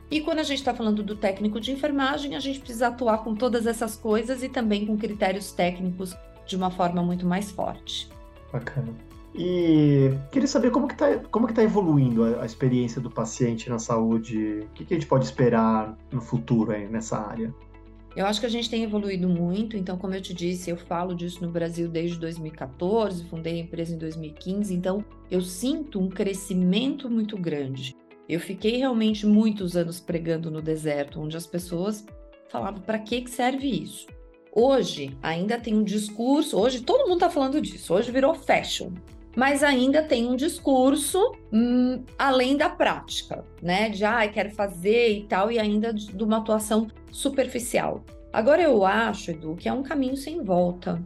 E 0.09 0.21
quando 0.21 0.39
a 0.39 0.43
gente 0.43 0.59
está 0.59 0.73
falando 0.73 1.03
do 1.03 1.13
técnico 1.13 1.59
de 1.59 1.73
enfermagem, 1.73 2.37
a 2.37 2.39
gente 2.39 2.59
precisa 2.59 2.87
atuar 2.87 3.17
com 3.17 3.35
todas 3.35 3.67
essas 3.67 3.97
coisas 3.97 4.43
e 4.43 4.47
também 4.47 4.85
com 4.85 4.97
critérios 4.97 5.51
técnicos 5.51 6.15
de 6.45 6.55
uma 6.55 6.71
forma 6.71 7.03
muito 7.03 7.25
mais 7.25 7.51
forte. 7.51 8.09
Bacana. 8.49 8.93
E 9.35 10.13
queria 10.31 10.47
saber 10.47 10.71
como 10.71 10.87
que 10.87 10.93
está 10.93 11.17
tá 11.53 11.63
evoluindo 11.63 12.23
a, 12.23 12.43
a, 12.43 12.45
experiência 12.45 13.01
do 13.01 13.11
paciente 13.11 13.69
na 13.69 13.77
saúde. 13.77 14.61
O 14.61 14.67
que, 14.69 14.85
que 14.85 14.93
a 14.93 14.97
gente 14.97 15.07
pode 15.07 15.25
esperar 15.25 15.97
no 16.09 16.21
futuro 16.21 16.71
aí 16.71 16.87
nessa 16.87 17.17
área? 17.19 17.53
Eu 18.17 18.25
acho 18.25 18.39
que 18.39 18.47
a 18.47 18.49
gente 18.49 18.67
tem 18.67 18.81
evoluído 18.81 19.29
muito, 19.29 19.77
então, 19.77 19.95
como 19.95 20.15
eu 20.15 20.21
te 20.21 20.33
disse, 20.33 20.71
eu 20.71 20.75
falo 20.75 21.13
disso 21.13 21.39
no 21.45 21.51
Brasil 21.51 21.87
desde 21.87 22.17
2014, 22.17 23.23
fundei 23.25 23.59
a 23.59 23.63
empresa 23.63 23.93
em 23.93 23.97
2015, 23.99 24.73
então 24.73 25.05
eu 25.29 25.39
sinto 25.39 25.99
um 25.99 26.09
crescimento 26.09 27.11
muito 27.11 27.37
grande. 27.37 27.95
Eu 28.27 28.39
fiquei 28.39 28.77
realmente 28.77 29.23
muitos 29.23 29.77
anos 29.77 29.99
pregando 29.99 30.49
no 30.49 30.63
deserto, 30.63 31.21
onde 31.21 31.37
as 31.37 31.45
pessoas 31.45 32.07
falavam: 32.49 32.81
para 32.81 32.97
que 32.97 33.23
serve 33.29 33.67
isso? 33.67 34.07
Hoje 34.51 35.15
ainda 35.21 35.59
tem 35.59 35.75
um 35.75 35.83
discurso, 35.83 36.57
hoje 36.57 36.81
todo 36.81 37.07
mundo 37.07 37.17
está 37.17 37.29
falando 37.29 37.61
disso, 37.61 37.93
hoje 37.93 38.11
virou 38.11 38.33
fashion 38.33 38.93
mas 39.37 39.61
ainda 39.61 40.01
tem 40.01 40.25
um 40.25 40.35
discurso 40.35 41.31
hum, 41.53 42.03
além 42.17 42.57
da 42.57 42.69
prática, 42.69 43.45
né? 43.61 43.87
De 43.87 44.03
ah, 44.03 44.27
quero 44.27 44.49
fazer 44.49 45.11
e 45.11 45.23
tal, 45.25 45.51
e 45.51 45.59
ainda 45.59 45.93
de, 45.93 46.07
de 46.07 46.23
uma 46.23 46.37
atuação 46.37 46.87
superficial. 47.11 48.03
Agora 48.33 48.63
eu 48.63 48.83
acho, 48.83 49.29
Edu, 49.29 49.55
que 49.55 49.69
é 49.69 49.71
um 49.71 49.83
caminho 49.83 50.17
sem 50.17 50.43
volta. 50.43 50.99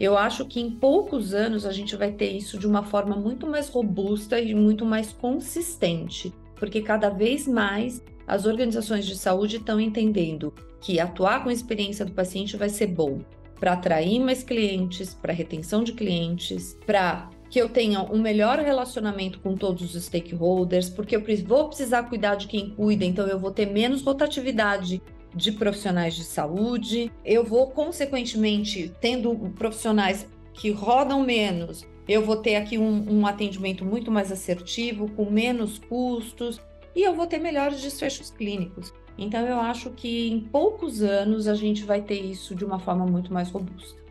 Eu 0.00 0.18
acho 0.18 0.46
que 0.46 0.60
em 0.60 0.68
poucos 0.68 1.32
anos 1.32 1.64
a 1.64 1.70
gente 1.70 1.94
vai 1.94 2.10
ter 2.10 2.32
isso 2.32 2.58
de 2.58 2.66
uma 2.66 2.82
forma 2.82 3.14
muito 3.14 3.46
mais 3.46 3.68
robusta 3.68 4.40
e 4.40 4.52
muito 4.52 4.84
mais 4.84 5.12
consistente, 5.12 6.34
porque 6.56 6.82
cada 6.82 7.08
vez 7.08 7.46
mais 7.46 8.02
as 8.26 8.46
organizações 8.46 9.06
de 9.06 9.16
saúde 9.16 9.58
estão 9.58 9.78
entendendo 9.78 10.52
que 10.80 10.98
atuar 10.98 11.44
com 11.44 11.50
a 11.50 11.52
experiência 11.52 12.04
do 12.04 12.10
paciente 12.10 12.56
vai 12.56 12.68
ser 12.68 12.88
bom 12.88 13.20
para 13.60 13.74
atrair 13.74 14.18
mais 14.18 14.42
clientes, 14.42 15.14
para 15.14 15.32
retenção 15.32 15.84
de 15.84 15.92
clientes, 15.92 16.76
para 16.84 17.30
que 17.48 17.60
eu 17.60 17.68
tenha 17.68 18.02
um 18.02 18.20
melhor 18.20 18.58
relacionamento 18.58 19.38
com 19.40 19.56
todos 19.56 19.94
os 19.94 20.04
stakeholders, 20.04 20.90
porque 20.90 21.16
eu 21.16 21.22
vou 21.44 21.68
precisar 21.68 22.04
cuidar 22.04 22.34
de 22.34 22.46
quem 22.46 22.70
cuida, 22.70 23.04
então 23.04 23.26
eu 23.26 23.38
vou 23.38 23.50
ter 23.50 23.66
menos 23.66 24.02
rotatividade 24.02 25.00
de 25.34 25.52
profissionais 25.52 26.14
de 26.14 26.24
saúde, 26.24 27.12
eu 27.24 27.44
vou, 27.44 27.68
consequentemente, 27.68 28.92
tendo 29.00 29.34
profissionais 29.50 30.26
que 30.54 30.70
rodam 30.70 31.22
menos, 31.22 31.84
eu 32.08 32.24
vou 32.24 32.36
ter 32.36 32.56
aqui 32.56 32.78
um, 32.78 33.20
um 33.20 33.26
atendimento 33.26 33.84
muito 33.84 34.10
mais 34.10 34.32
assertivo, 34.32 35.10
com 35.10 35.30
menos 35.30 35.78
custos, 35.78 36.60
e 36.94 37.02
eu 37.02 37.14
vou 37.14 37.26
ter 37.26 37.38
melhores 37.38 37.82
desfechos 37.82 38.30
clínicos. 38.30 38.94
Então, 39.18 39.46
eu 39.46 39.60
acho 39.60 39.90
que 39.90 40.30
em 40.30 40.40
poucos 40.40 41.02
anos 41.02 41.46
a 41.46 41.54
gente 41.54 41.84
vai 41.84 42.00
ter 42.00 42.20
isso 42.20 42.54
de 42.54 42.64
uma 42.64 42.78
forma 42.78 43.06
muito 43.06 43.32
mais 43.32 43.50
robusta. 43.50 44.05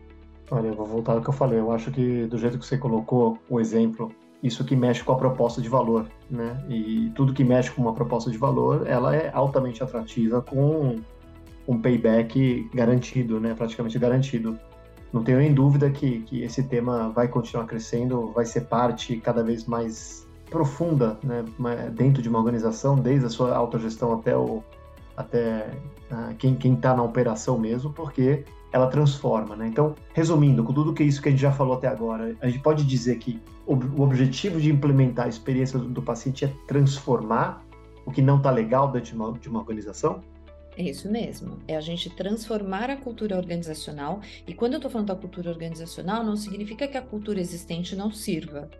Olha, 0.50 0.68
eu 0.68 0.74
vou 0.74 0.86
voltar 0.86 1.14
ao 1.14 1.20
que 1.20 1.28
eu 1.28 1.32
falei. 1.32 1.58
Eu 1.58 1.72
acho 1.72 1.90
que 1.90 2.26
do 2.26 2.38
jeito 2.38 2.58
que 2.58 2.66
você 2.66 2.78
colocou 2.78 3.38
o 3.48 3.60
exemplo, 3.60 4.12
isso 4.42 4.64
que 4.64 4.76
mexe 4.76 5.02
com 5.02 5.12
a 5.12 5.16
proposta 5.16 5.60
de 5.60 5.68
valor, 5.68 6.06
né? 6.30 6.64
E 6.68 7.10
tudo 7.14 7.32
que 7.32 7.42
mexe 7.42 7.70
com 7.70 7.82
uma 7.82 7.94
proposta 7.94 8.30
de 8.30 8.38
valor, 8.38 8.86
ela 8.86 9.14
é 9.14 9.30
altamente 9.32 9.82
atrativa 9.82 10.40
com 10.40 10.96
um 11.66 11.80
payback 11.80 12.68
garantido, 12.72 13.40
né? 13.40 13.54
Praticamente 13.54 13.98
garantido. 13.98 14.58
Não 15.12 15.22
tenho 15.22 15.38
nem 15.38 15.52
dúvida 15.52 15.90
que, 15.90 16.20
que 16.20 16.42
esse 16.42 16.62
tema 16.62 17.08
vai 17.08 17.26
continuar 17.26 17.66
crescendo, 17.66 18.30
vai 18.32 18.44
ser 18.44 18.62
parte 18.62 19.16
cada 19.16 19.42
vez 19.42 19.64
mais 19.64 20.28
profunda, 20.48 21.18
né? 21.24 21.44
Dentro 21.92 22.22
de 22.22 22.28
uma 22.28 22.38
organização, 22.38 22.94
desde 22.94 23.26
a 23.26 23.30
sua 23.30 23.56
autogestão 23.56 24.12
até 24.12 24.36
o 24.36 24.62
até 25.16 25.70
uh, 26.10 26.34
quem 26.36 26.74
está 26.74 26.94
na 26.94 27.02
operação 27.02 27.58
mesmo, 27.58 27.90
porque 27.90 28.44
ela 28.72 28.88
transforma, 28.88 29.56
né? 29.56 29.68
Então, 29.68 29.94
resumindo, 30.12 30.62
com 30.64 30.72
tudo 30.72 30.92
que 30.92 31.02
isso 31.02 31.22
que 31.22 31.28
a 31.28 31.30
gente 31.30 31.40
já 31.40 31.52
falou 31.52 31.76
até 31.76 31.88
agora, 31.88 32.36
a 32.40 32.48
gente 32.48 32.60
pode 32.60 32.84
dizer 32.84 33.16
que 33.18 33.40
o, 33.66 34.02
objetivo 34.02 34.60
de 34.60 34.70
implementar 34.70 35.26
a 35.26 35.28
experiência 35.28 35.78
do, 35.78 35.88
do, 35.88 36.02
paciente 36.02 36.44
é 36.44 36.52
transformar 36.66 37.64
o 38.04 38.12
que 38.12 38.22
não 38.22 38.36
está 38.36 38.50
legal 38.50 38.90
dentro 38.90 39.10
de 39.10 39.16
uma, 39.16 39.32
de 39.32 39.48
uma 39.48 39.58
organização? 39.60 40.22
É 40.76 40.82
isso 40.82 41.10
mesmo. 41.10 41.58
É 41.66 41.76
a 41.76 41.80
gente 41.80 42.10
transformar 42.10 42.90
a 42.90 42.96
cultura 42.96 43.36
organizacional. 43.36 44.20
E 44.46 44.52
quando 44.52 44.74
eu 44.74 44.76
estou 44.76 44.90
falando 44.90 45.08
da 45.08 45.16
cultura 45.16 45.50
organizacional, 45.50 46.22
não 46.22 46.36
significa 46.36 46.86
que 46.86 46.98
a 46.98 47.02
cultura 47.02 47.40
existente 47.40 47.96
não 47.96 48.12
sirva, 48.12 48.70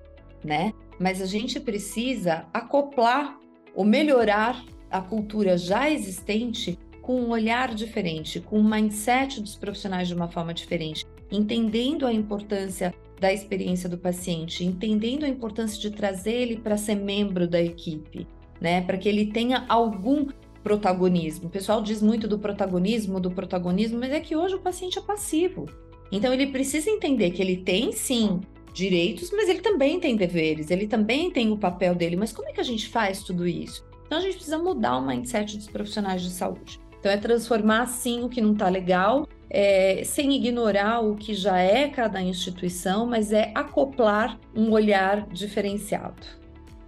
né? 0.44 0.72
Mas 1.00 1.22
a 1.22 1.26
gente 1.26 1.58
precisa 1.58 2.44
acoplar 2.52 3.38
ou 3.74 3.84
melhorar 3.84 4.62
a 4.90 5.00
cultura 5.00 5.58
já 5.58 5.90
existente 5.90 6.78
com 7.06 7.20
um 7.20 7.30
olhar 7.30 7.72
diferente, 7.72 8.40
com 8.40 8.58
um 8.58 8.68
mindset 8.68 9.40
dos 9.40 9.54
profissionais 9.54 10.08
de 10.08 10.14
uma 10.14 10.26
forma 10.26 10.52
diferente, 10.52 11.06
entendendo 11.30 12.04
a 12.04 12.12
importância 12.12 12.92
da 13.20 13.32
experiência 13.32 13.88
do 13.88 13.96
paciente, 13.96 14.64
entendendo 14.64 15.24
a 15.24 15.28
importância 15.28 15.80
de 15.80 15.92
trazer 15.92 16.32
ele 16.32 16.56
para 16.56 16.76
ser 16.76 16.96
membro 16.96 17.46
da 17.46 17.62
equipe, 17.62 18.26
né? 18.60 18.80
Para 18.80 18.98
que 18.98 19.08
ele 19.08 19.26
tenha 19.26 19.64
algum 19.68 20.26
protagonismo. 20.64 21.46
O 21.46 21.50
pessoal 21.50 21.80
diz 21.80 22.02
muito 22.02 22.26
do 22.26 22.40
protagonismo, 22.40 23.20
do 23.20 23.30
protagonismo, 23.30 24.00
mas 24.00 24.10
é 24.10 24.18
que 24.18 24.34
hoje 24.34 24.56
o 24.56 24.60
paciente 24.60 24.98
é 24.98 25.02
passivo. 25.02 25.66
Então 26.10 26.34
ele 26.34 26.48
precisa 26.48 26.90
entender 26.90 27.30
que 27.30 27.40
ele 27.40 27.58
tem 27.58 27.92
sim 27.92 28.40
direitos, 28.74 29.30
mas 29.30 29.48
ele 29.48 29.60
também 29.60 30.00
tem 30.00 30.16
deveres, 30.16 30.72
ele 30.72 30.88
também 30.88 31.30
tem 31.30 31.52
o 31.52 31.56
papel 31.56 31.94
dele. 31.94 32.16
Mas 32.16 32.32
como 32.32 32.48
é 32.48 32.52
que 32.52 32.60
a 32.60 32.64
gente 32.64 32.88
faz 32.88 33.22
tudo 33.22 33.46
isso? 33.46 33.86
Então 34.06 34.18
a 34.18 34.20
gente 34.20 34.34
precisa 34.34 34.58
mudar 34.58 34.98
o 34.98 35.06
mindset 35.06 35.56
dos 35.56 35.68
profissionais 35.68 36.20
de 36.20 36.30
saúde. 36.30 36.84
Então, 37.06 37.14
é 37.14 37.20
transformar, 37.20 37.86
sim, 37.86 38.24
o 38.24 38.28
que 38.28 38.40
não 38.40 38.52
está 38.52 38.68
legal, 38.68 39.28
é, 39.48 40.02
sem 40.04 40.34
ignorar 40.34 40.98
o 40.98 41.14
que 41.14 41.34
já 41.34 41.56
é 41.56 41.88
cada 41.88 42.20
instituição, 42.20 43.06
mas 43.06 43.32
é 43.32 43.52
acoplar 43.54 44.36
um 44.56 44.72
olhar 44.72 45.24
diferenciado. 45.28 46.20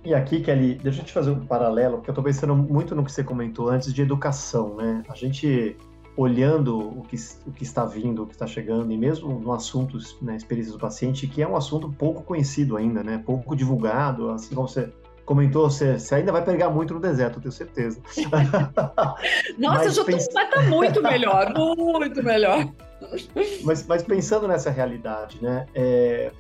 E 0.05 0.13
aqui, 0.13 0.41
Kelly, 0.41 0.75
deixa 0.75 1.03
eu 1.03 1.05
te 1.05 1.13
fazer 1.13 1.31
um 1.31 1.47
paralelo, 1.47 1.99
porque 1.99 2.11
eu 2.11 2.13
estou 2.13 2.25
pensando 2.25 2.57
muito 2.57 2.97
no 2.97 3.05
que 3.05 3.13
você 3.13 3.23
comentou 3.23 3.69
antes 3.69 3.95
de 3.95 4.03
educação, 4.03 4.75
né? 4.75 5.05
A 5.09 5.15
gente 5.15 5.77
olhando 6.17 6.77
o 6.77 7.03
que, 7.03 7.15
o 7.47 7.53
que 7.53 7.63
está 7.63 7.85
vindo, 7.85 8.25
o 8.25 8.27
que 8.27 8.33
está 8.33 8.49
chegando, 8.49 8.91
e 8.91 8.99
mesmo 8.99 9.39
no 9.39 9.53
assunto, 9.53 9.99
né, 10.21 10.35
experiência 10.35 10.73
do 10.73 10.81
paciente, 10.81 11.29
que 11.29 11.41
é 11.41 11.47
um 11.47 11.55
assunto 11.55 11.89
pouco 11.93 12.25
conhecido 12.25 12.77
ainda, 12.77 13.05
né? 13.05 13.23
Pouco 13.25 13.55
divulgado, 13.55 14.31
assim 14.31 14.53
como 14.53 14.67
você 14.67 14.93
comentou, 15.29 15.69
você, 15.69 15.99
você 15.99 16.15
ainda 16.15 16.33
vai 16.33 16.43
pegar 16.43 16.71
muito 16.71 16.95
no 16.95 17.01
deserto, 17.01 17.37
eu 17.37 17.43
tenho 17.43 17.53
certeza. 17.53 18.01
Nossa, 19.59 19.85
eu 19.85 19.91
já 19.91 20.01
tô, 20.01 20.07
pens... 20.07 20.27
tá 20.27 20.63
muito 20.63 21.03
melhor, 21.03 21.53
muito 21.55 22.23
melhor. 22.23 22.67
Mas, 23.63 23.87
mas 23.87 24.03
pensando 24.03 24.49
nessa 24.49 24.71
realidade, 24.71 25.41
né, 25.41 25.67
é, 25.73 26.33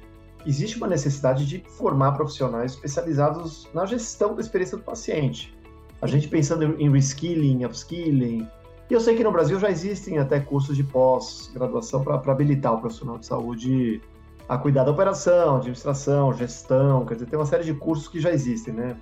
existe 0.44 0.76
uma 0.76 0.88
necessidade 0.88 1.46
de 1.46 1.62
formar 1.78 2.12
profissionais 2.12 2.72
especializados 2.72 3.68
na 3.72 3.86
gestão 3.86 4.34
da 4.34 4.40
experiência 4.40 4.76
do 4.76 4.82
paciente. 4.82 5.56
A 6.02 6.08
gente 6.08 6.26
pensando 6.26 6.64
em 6.80 6.90
reskilling, 6.90 7.64
upskilling, 7.64 8.48
e 8.90 8.92
eu 8.92 9.00
sei 9.00 9.14
que 9.14 9.22
no 9.22 9.30
Brasil 9.30 9.60
já 9.60 9.70
existem 9.70 10.18
até 10.18 10.40
cursos 10.40 10.76
de 10.76 10.82
pós-graduação 10.82 12.02
para 12.02 12.16
habilitar 12.16 12.74
o 12.74 12.80
profissional 12.80 13.18
de 13.18 13.26
saúde 13.26 14.02
a 14.48 14.56
cuidar 14.56 14.84
da 14.84 14.90
operação, 14.90 15.56
administração, 15.56 16.32
gestão, 16.32 17.04
quer 17.04 17.14
dizer, 17.14 17.26
tem 17.26 17.38
uma 17.38 17.44
série 17.44 17.64
de 17.64 17.74
cursos 17.74 18.08
que 18.08 18.18
já 18.18 18.30
existem, 18.30 18.72
né, 18.72 18.96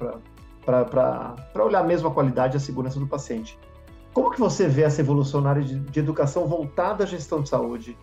para 0.64 1.64
olhar 1.64 1.84
mesmo 1.84 2.08
a 2.08 2.10
qualidade 2.10 2.56
e 2.56 2.58
a 2.58 2.60
segurança 2.60 2.98
do 2.98 3.06
paciente. 3.06 3.56
Como 4.12 4.30
que 4.30 4.40
você 4.40 4.66
vê 4.66 4.82
essa 4.82 5.00
evolução 5.00 5.40
na 5.40 5.50
área 5.50 5.62
de, 5.62 5.78
de 5.78 6.00
educação 6.00 6.46
voltada 6.46 7.04
à 7.04 7.06
gestão 7.06 7.42
de 7.42 7.48
saúde? 7.48 7.96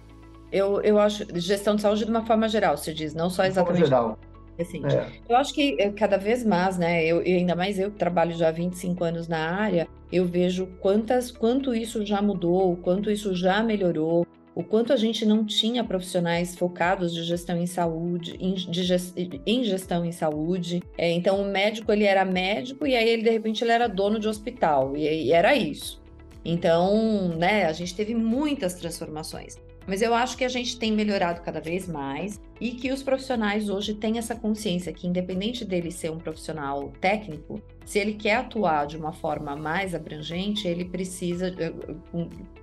Eu, 0.52 0.80
eu 0.82 1.00
acho 1.00 1.26
gestão 1.38 1.76
de 1.76 1.82
saúde 1.82 2.06
de 2.06 2.12
uma 2.12 2.26
forma 2.26 2.48
geral, 2.48 2.78
você 2.78 2.94
diz, 2.94 3.14
não 3.14 3.30
só 3.30 3.44
exatamente. 3.44 3.84
De 3.84 3.90
forma 3.90 4.08
geral. 4.08 4.20
Assim, 4.60 4.86
é. 4.86 5.08
Eu 5.28 5.36
acho 5.36 5.52
que 5.52 5.76
eh, 5.80 5.90
cada 5.92 6.16
vez 6.16 6.46
mais, 6.46 6.78
né? 6.78 7.04
Eu, 7.04 7.20
ainda 7.20 7.56
mais 7.56 7.80
eu 7.80 7.90
que 7.90 7.98
trabalho 7.98 8.34
já 8.34 8.50
há 8.50 8.52
25 8.52 9.04
anos 9.04 9.28
na 9.28 9.50
área, 9.50 9.88
eu 10.12 10.26
vejo 10.26 10.68
quantas, 10.80 11.32
quanto 11.32 11.74
isso 11.74 12.06
já 12.06 12.22
mudou, 12.22 12.78
quanto 12.78 13.10
isso 13.10 13.34
já 13.34 13.64
melhorou 13.64 14.28
o 14.56 14.64
quanto 14.64 14.94
a 14.94 14.96
gente 14.96 15.26
não 15.26 15.46
tinha 15.46 15.84
profissionais 15.84 16.56
focados 16.56 17.14
de 17.14 17.24
gestão 17.24 17.58
em 17.58 17.66
saúde, 17.66 18.36
em, 18.40 18.56
gest, 18.56 19.14
em 19.46 19.64
gestão 19.64 20.06
em 20.06 20.12
saúde. 20.12 20.82
É, 20.98 21.12
então, 21.12 21.42
o 21.42 21.46
médico 21.46 21.92
ele 21.92 22.04
era 22.04 22.24
médico 22.24 22.86
e 22.86 22.96
aí 22.96 23.10
ele 23.10 23.24
de 23.24 23.30
repente 23.30 23.64
ele 23.64 23.72
era 23.72 23.88
dono 23.88 24.20
de 24.20 24.28
hospital 24.28 24.96
e, 24.96 25.26
e 25.26 25.32
era 25.32 25.56
isso. 25.56 26.02
Então, 26.46 27.30
né, 27.30 27.66
a 27.66 27.74
gente 27.74 27.96
teve 27.96 28.14
muitas 28.14 28.74
transformações. 28.74 29.58
Mas 29.86 30.02
eu 30.02 30.14
acho 30.14 30.38
que 30.38 30.46
a 30.46 30.50
gente 30.50 30.78
tem 30.78 30.92
melhorado 30.92 31.42
cada 31.42 31.60
vez 31.60 31.88
mais 31.88 32.40
e 32.60 32.72
que 32.72 32.92
os 32.92 33.04
profissionais 33.04 33.70
hoje 33.70 33.94
têm 33.94 34.18
essa 34.18 34.34
consciência 34.34 34.94
que, 34.94 35.08
independente 35.08 35.66
dele 35.66 35.92
ser 35.92 36.10
um 36.10 36.18
profissional 36.18 36.92
técnico, 37.02 37.62
se 37.86 38.00
ele 38.00 38.14
quer 38.14 38.36
atuar 38.36 38.88
de 38.88 38.96
uma 38.96 39.12
forma 39.12 39.56
mais 39.56 39.94
abrangente, 39.94 40.68
ele 40.68 40.86
precisa, 40.86 41.54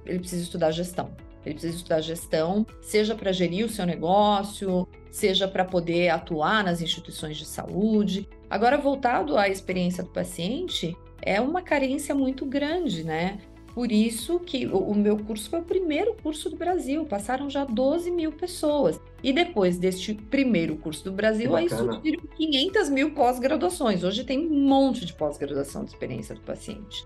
ele 0.07 0.19
precisa 0.19 0.43
estudar 0.43 0.71
gestão. 0.71 1.11
Ele 1.45 1.55
precisa 1.55 1.77
estudar 1.77 2.01
gestão, 2.01 2.67
seja 2.81 3.15
para 3.15 3.33
gerir 3.33 3.65
o 3.65 3.69
seu 3.69 3.87
negócio, 3.87 4.87
seja 5.11 5.49
para 5.49 5.65
poder 5.65 6.11
atuar 6.11 6.63
nas 6.63 6.81
instituições 6.83 7.37
de 7.37 7.47
saúde. 7.47 8.29
Agora, 8.49 8.77
voltado 8.77 9.37
à 9.37 9.49
experiência 9.49 10.03
do 10.03 10.11
paciente, 10.11 10.97
é 11.23 11.41
uma 11.41 11.63
carência 11.63 12.15
muito 12.15 12.45
grande, 12.45 13.05
né? 13.05 13.39
Por 13.75 13.93
isso 13.93 14.41
que 14.41 14.67
o, 14.67 14.95
meu 14.95 15.17
curso 15.17 15.49
foi 15.49 15.61
o 15.61 15.65
primeiro 15.65 16.15
curso 16.21 16.51
do 16.51 16.57
Brasil, 16.57 17.05
passaram 17.05 17.49
já 17.49 17.65
12 17.65 18.11
mil 18.11 18.33
pessoas. 18.33 19.01
E 19.23 19.33
depois 19.33 19.79
deste 19.79 20.15
primeiro 20.15 20.77
curso 20.77 21.05
do 21.05 21.13
Brasil, 21.13 21.55
aí 21.55 21.69
surgiram 21.69 22.23
500 22.37 22.89
mil 22.89 23.13
pós-graduações. 23.13 24.03
Hoje 24.03 24.25
tem 24.25 24.41
um 24.41 24.69
monte 24.69 25.07
de 25.07 25.13
pós-graduação 25.13 25.85
de 25.85 25.91
experiência 25.91 26.35
do 26.35 26.41
paciente. 26.41 27.05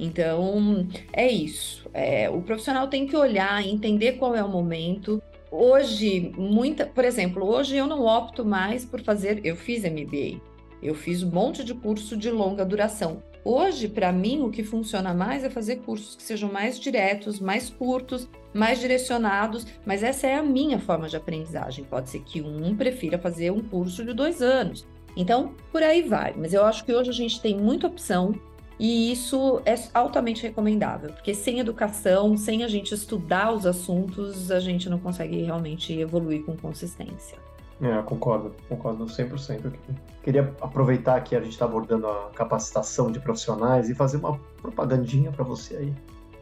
Então, 0.00 0.88
é 1.12 1.30
isso. 1.30 1.88
É, 1.92 2.30
o 2.30 2.40
profissional 2.40 2.88
tem 2.88 3.06
que 3.06 3.14
olhar, 3.14 3.62
entender 3.62 4.12
qual 4.12 4.34
é 4.34 4.42
o 4.42 4.48
momento. 4.48 5.22
Hoje, 5.52 6.32
muita, 6.38 6.86
por 6.86 7.04
exemplo, 7.04 7.44
hoje 7.44 7.76
eu 7.76 7.86
não 7.86 8.06
opto 8.06 8.42
mais 8.42 8.84
por 8.84 9.02
fazer, 9.02 9.40
eu 9.44 9.54
fiz 9.54 9.84
MBA, 9.84 10.40
eu 10.82 10.94
fiz 10.94 11.22
um 11.22 11.30
monte 11.30 11.62
de 11.62 11.74
curso 11.74 12.16
de 12.16 12.30
longa 12.30 12.64
duração. 12.64 13.22
Hoje, 13.44 13.88
para 13.88 14.12
mim, 14.12 14.42
o 14.42 14.50
que 14.50 14.62
funciona 14.62 15.12
mais 15.12 15.44
é 15.44 15.50
fazer 15.50 15.76
cursos 15.76 16.16
que 16.16 16.22
sejam 16.22 16.50
mais 16.50 16.78
diretos, 16.78 17.40
mais 17.40 17.68
curtos, 17.68 18.28
mais 18.54 18.80
direcionados, 18.80 19.66
mas 19.84 20.02
essa 20.02 20.26
é 20.26 20.34
a 20.34 20.42
minha 20.42 20.78
forma 20.78 21.08
de 21.08 21.16
aprendizagem. 21.16 21.84
Pode 21.84 22.10
ser 22.10 22.20
que 22.20 22.40
um 22.40 22.74
prefira 22.74 23.18
fazer 23.18 23.50
um 23.50 23.60
curso 23.60 24.04
de 24.04 24.14
dois 24.14 24.40
anos. 24.40 24.86
Então, 25.16 25.54
por 25.72 25.82
aí 25.82 26.02
vai. 26.02 26.34
Mas 26.36 26.54
eu 26.54 26.64
acho 26.64 26.84
que 26.84 26.92
hoje 26.94 27.10
a 27.10 27.14
gente 27.14 27.40
tem 27.40 27.56
muita 27.56 27.86
opção 27.86 28.34
e 28.80 29.12
isso 29.12 29.60
é 29.66 29.74
altamente 29.92 30.42
recomendável, 30.42 31.12
porque 31.12 31.34
sem 31.34 31.58
educação, 31.58 32.34
sem 32.34 32.64
a 32.64 32.68
gente 32.68 32.94
estudar 32.94 33.52
os 33.52 33.66
assuntos, 33.66 34.50
a 34.50 34.58
gente 34.58 34.88
não 34.88 34.98
consegue 34.98 35.42
realmente 35.42 35.92
evoluir 35.92 36.42
com 36.46 36.56
consistência. 36.56 37.36
É, 37.82 38.00
concordo, 38.00 38.54
concordo 38.70 39.04
100% 39.04 39.66
aqui. 39.66 39.78
Queria 40.22 40.54
aproveitar 40.62 41.20
que 41.20 41.36
a 41.36 41.40
gente 41.40 41.52
está 41.52 41.66
abordando 41.66 42.06
a 42.06 42.30
capacitação 42.34 43.12
de 43.12 43.20
profissionais 43.20 43.90
e 43.90 43.94
fazer 43.94 44.16
uma 44.16 44.40
propagandinha 44.62 45.30
para 45.30 45.44
você 45.44 45.76
aí. 45.76 45.94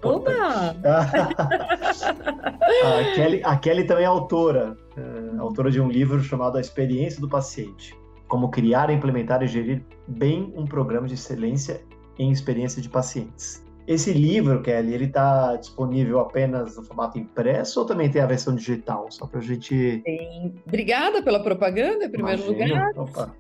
Oba! 0.05 0.31
a, 2.85 3.15
Kelly, 3.17 3.43
a 3.45 3.57
Kelly 3.57 3.85
também 3.85 4.05
é 4.05 4.07
autora, 4.07 4.77
é, 4.97 5.39
autora 5.39 5.73
de 5.73 5.81
um 5.81 5.89
livro 5.89 6.23
chamado 6.23 6.57
A 6.57 6.61
Experiência 6.61 7.21
do 7.21 7.29
Paciente. 7.29 7.99
Como 8.29 8.49
criar, 8.49 8.91
implementar 8.91 9.43
e 9.43 9.49
gerir 9.49 9.83
bem 10.07 10.53
um 10.57 10.65
programa 10.65 11.09
de 11.09 11.15
excelência 11.15 11.81
em 12.19 12.31
experiência 12.31 12.83
de 12.83 12.89
pacientes. 12.89 13.63
Esse 13.87 14.13
livro, 14.13 14.61
Kelly, 14.61 14.93
ele 14.93 15.05
está 15.07 15.57
disponível 15.57 16.21
apenas 16.21 16.77
no 16.77 16.83
formato 16.83 17.19
impresso 17.19 17.81
ou 17.81 17.87
também 17.87 18.11
tem 18.11 18.21
a 18.21 18.27
versão 18.27 18.55
digital? 18.55 19.07
Só 19.11 19.27
para 19.27 19.41
a 19.41 19.43
gente. 19.43 20.03
Tem. 20.05 20.55
Obrigada 20.67 21.23
pela 21.23 21.43
propaganda, 21.43 22.05
em 22.05 22.11
primeiro 22.11 22.43
Imagina. 22.43 22.89
lugar. 22.89 22.99
Opa. 22.99 23.35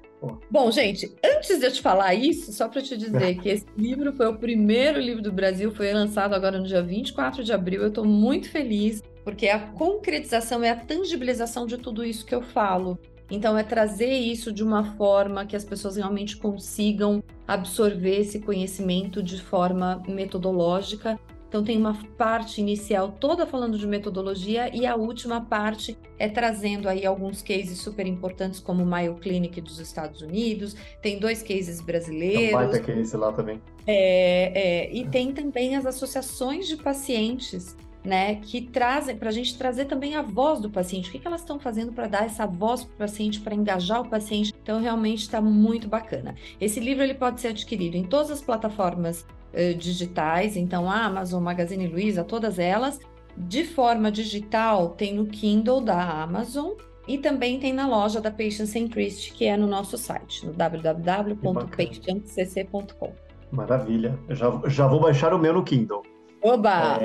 Bom, 0.51 0.71
gente, 0.71 1.15
antes 1.25 1.59
de 1.59 1.67
eu 1.67 1.73
te 1.73 1.81
falar 1.81 2.15
isso, 2.15 2.53
só 2.53 2.69
para 2.69 2.83
te 2.83 2.97
dizer 2.97 3.37
que 3.37 3.49
esse 3.51 3.67
livro 3.77 4.13
foi 4.13 4.27
o 4.27 4.37
primeiro 4.37 4.99
livro 4.99 5.23
do 5.23 5.31
Brasil, 5.31 5.71
foi 5.71 5.93
lançado 5.93 6.35
agora 6.35 6.59
no 6.59 6.67
dia 6.67 6.83
24 6.83 7.45
de 7.45 7.53
abril. 7.53 7.83
Eu 7.83 7.89
estou 7.89 8.05
muito 8.05 8.51
feliz, 8.51 9.03
porque 9.23 9.49
a 9.49 9.61
concretização 9.61 10.65
é 10.65 10.71
a 10.71 10.77
tangibilização 10.77 11.67
de 11.67 11.79
tudo 11.79 12.05
isso 12.05 12.27
que 12.27 12.35
eu 12.35 12.43
falo. 12.43 12.99
Então, 13.31 13.59
é 13.59 13.63
trazer 13.63 14.11
isso 14.11 14.53
de 14.53 14.63
uma 14.63 14.97
forma 14.97 15.45
que 15.45 15.55
as 15.55 15.65
pessoas 15.65 15.97
realmente 15.97 16.37
consigam 16.37 17.23
absorver 17.47 18.21
esse 18.21 18.41
conhecimento 18.41 19.23
de 19.23 19.41
forma 19.41 20.03
metodológica. 20.09 21.19
Então, 21.49 21.65
tem 21.65 21.79
uma 21.79 21.95
parte 22.17 22.61
inicial 22.61 23.17
toda 23.19 23.47
falando 23.47 23.79
de 23.79 23.87
metodologia 23.87 24.75
e 24.75 24.87
a 24.87 24.95
última 24.97 25.41
parte 25.41 25.97
é 26.19 26.29
trazendo 26.29 26.89
aí 26.89 27.07
alguns 27.07 27.41
cases 27.41 27.79
super 27.79 28.07
importantes, 28.07 28.61
como 28.61 28.83
o 28.83 28.87
Mayo 28.87 29.15
Clinic 29.15 29.61
dos 29.61 29.79
Estados 29.79 30.21
Unidos, 30.21 30.77
tem 31.01 31.19
dois 31.19 31.43
cases 31.43 31.81
brasileiros. 31.81 32.49
Tem 32.49 32.55
um 32.55 32.59
baita 32.59 32.81
case 32.81 33.17
lá 33.17 33.33
também. 33.33 33.63
É, 33.87 34.53
é, 34.55 34.93
e 34.95 35.07
tem 35.09 35.33
também 35.33 35.75
as 35.75 35.87
associações 35.87 36.67
de 36.67 36.77
pacientes 36.77 37.75
né, 38.05 38.37
que 38.37 38.62
trazem 38.62 39.17
para 39.17 39.28
a 39.28 39.33
gente 39.33 39.59
trazer 39.59 39.87
também 39.87 40.14
a 40.14 40.23
voz 40.23 40.61
do 40.61 40.71
paciente. 40.71 41.09
O 41.09 41.12
que, 41.12 41.19
que 41.19 41.26
elas 41.26 41.40
estão 41.40 41.59
fazendo 41.59 41.93
para 41.93 42.07
dar 42.07 42.25
essa 42.25 42.47
voz 42.47 42.85
para 42.85 42.95
o 42.95 42.99
paciente, 42.99 43.40
para 43.40 43.55
engajar 43.55 44.00
o 44.00 44.09
paciente? 44.09 44.55
Então, 44.62 44.81
realmente 44.81 45.23
está 45.23 45.40
muito 45.40 45.88
bacana. 45.88 46.37
Esse 46.61 46.78
livro 46.81 47.02
ele 47.02 47.14
pode 47.14 47.40
ser 47.40 47.49
adquirido 47.49 47.97
em 47.97 48.05
todas 48.05 48.31
as 48.31 48.40
plataformas 48.40 49.26
uh, 49.52 49.75
digitais, 49.76 50.57
então 50.57 50.88
a 50.90 51.05
Amazon, 51.05 51.43
Magazine 51.43 51.87
Luiza, 51.87 52.25
todas 52.25 52.59
elas. 52.59 52.99
De 53.37 53.64
forma 53.64 54.11
digital, 54.11 54.88
tem 54.90 55.14
no 55.14 55.26
Kindle 55.26 55.81
da 55.81 56.23
Amazon 56.23 56.73
e 57.07 57.19
também 57.19 57.61
tem 57.61 57.73
na 57.73 57.87
loja 57.87 58.21
da 58.21 58.31
Patients 58.31 58.69
Centricity, 58.71 59.33
que 59.33 59.47
é 59.47 59.57
no 59.57 59.67
nosso 59.67 59.97
site, 59.97 60.45
no 60.45 60.52
www.patientcc.com. 60.52 63.12
Maravilha. 63.50 64.18
Eu 64.29 64.35
já, 64.35 64.61
já 64.66 64.87
vou 64.87 65.01
baixar 65.01 65.33
o 65.33 65.38
meu 65.38 65.55
no 65.55 65.62
Kindle. 65.62 66.03
Oba! 66.42 66.98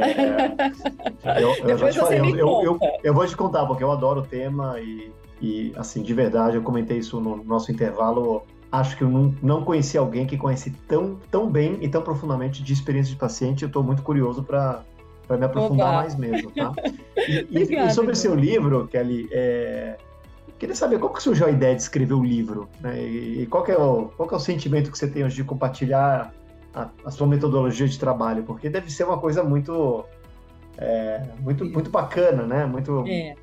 É, 1.23 1.41
eu, 1.41 1.55
eu, 1.67 1.77
te 1.89 1.99
eu, 2.37 2.79
eu, 3.03 3.13
vou 3.13 3.25
te 3.25 3.35
contar, 3.35 3.65
porque 3.65 3.83
eu 3.83 3.91
adoro 3.91 4.21
o 4.21 4.23
tema 4.23 4.79
e, 4.79 5.11
e, 5.41 5.73
assim, 5.75 6.01
de 6.01 6.13
verdade, 6.13 6.55
eu 6.55 6.61
comentei 6.61 6.97
isso 6.99 7.19
no 7.19 7.43
nosso 7.43 7.71
intervalo. 7.71 8.43
Acho 8.71 8.97
que 8.97 9.03
eu 9.03 9.09
não, 9.09 9.35
não 9.41 9.63
conheci 9.63 9.97
alguém 9.97 10.25
que 10.25 10.37
conhece 10.37 10.71
tão, 10.87 11.17
tão 11.29 11.49
bem 11.49 11.77
e 11.81 11.87
tão 11.87 12.01
profundamente 12.01 12.63
de 12.63 12.73
experiência 12.73 13.11
de 13.11 13.19
paciente. 13.19 13.63
Eu 13.63 13.67
estou 13.67 13.83
muito 13.83 14.01
curioso 14.01 14.43
para 14.43 14.83
me 15.29 15.45
aprofundar 15.45 15.89
Oba. 15.89 15.97
mais 15.97 16.15
mesmo, 16.15 16.51
tá? 16.51 16.71
E, 17.25 17.39
Obrigada, 17.39 17.89
e 17.89 17.93
sobre 17.93 18.11
o 18.11 18.15
seu 18.15 18.35
livro, 18.35 18.85
Kelly, 18.87 19.29
é, 19.31 19.97
queria 20.59 20.75
saber 20.75 20.99
qual 20.99 21.13
que 21.13 21.23
surgiu 21.23 21.45
a 21.45 21.51
ideia 21.51 21.75
de 21.75 21.81
escrever 21.81 22.15
o 22.15 22.23
livro, 22.23 22.67
né? 22.81 23.01
E, 23.01 23.45
qual, 23.45 23.65
é 23.67 23.77
o, 23.77 24.09
qual 24.17 24.29
é 24.29 24.35
o 24.35 24.39
sentimento 24.39 24.91
que 24.91 24.97
você 24.97 25.07
tem 25.07 25.23
hoje 25.23 25.35
de 25.35 25.43
compartilhar 25.43 26.33
a, 26.73 26.89
a, 27.05 27.11
sua 27.11 27.27
metodologia 27.27 27.87
de 27.87 27.97
trabalho, 27.97 28.43
porque 28.43 28.69
deve 28.69 28.91
ser 28.91 29.03
uma 29.03 29.17
coisa 29.17 29.43
muito 29.43 30.05
é, 30.77 31.23
muito, 31.39 31.65
muito 31.65 31.89
bacana, 31.89 32.43
né? 32.45 32.65
Muito 32.65 33.03
é, 33.07 33.35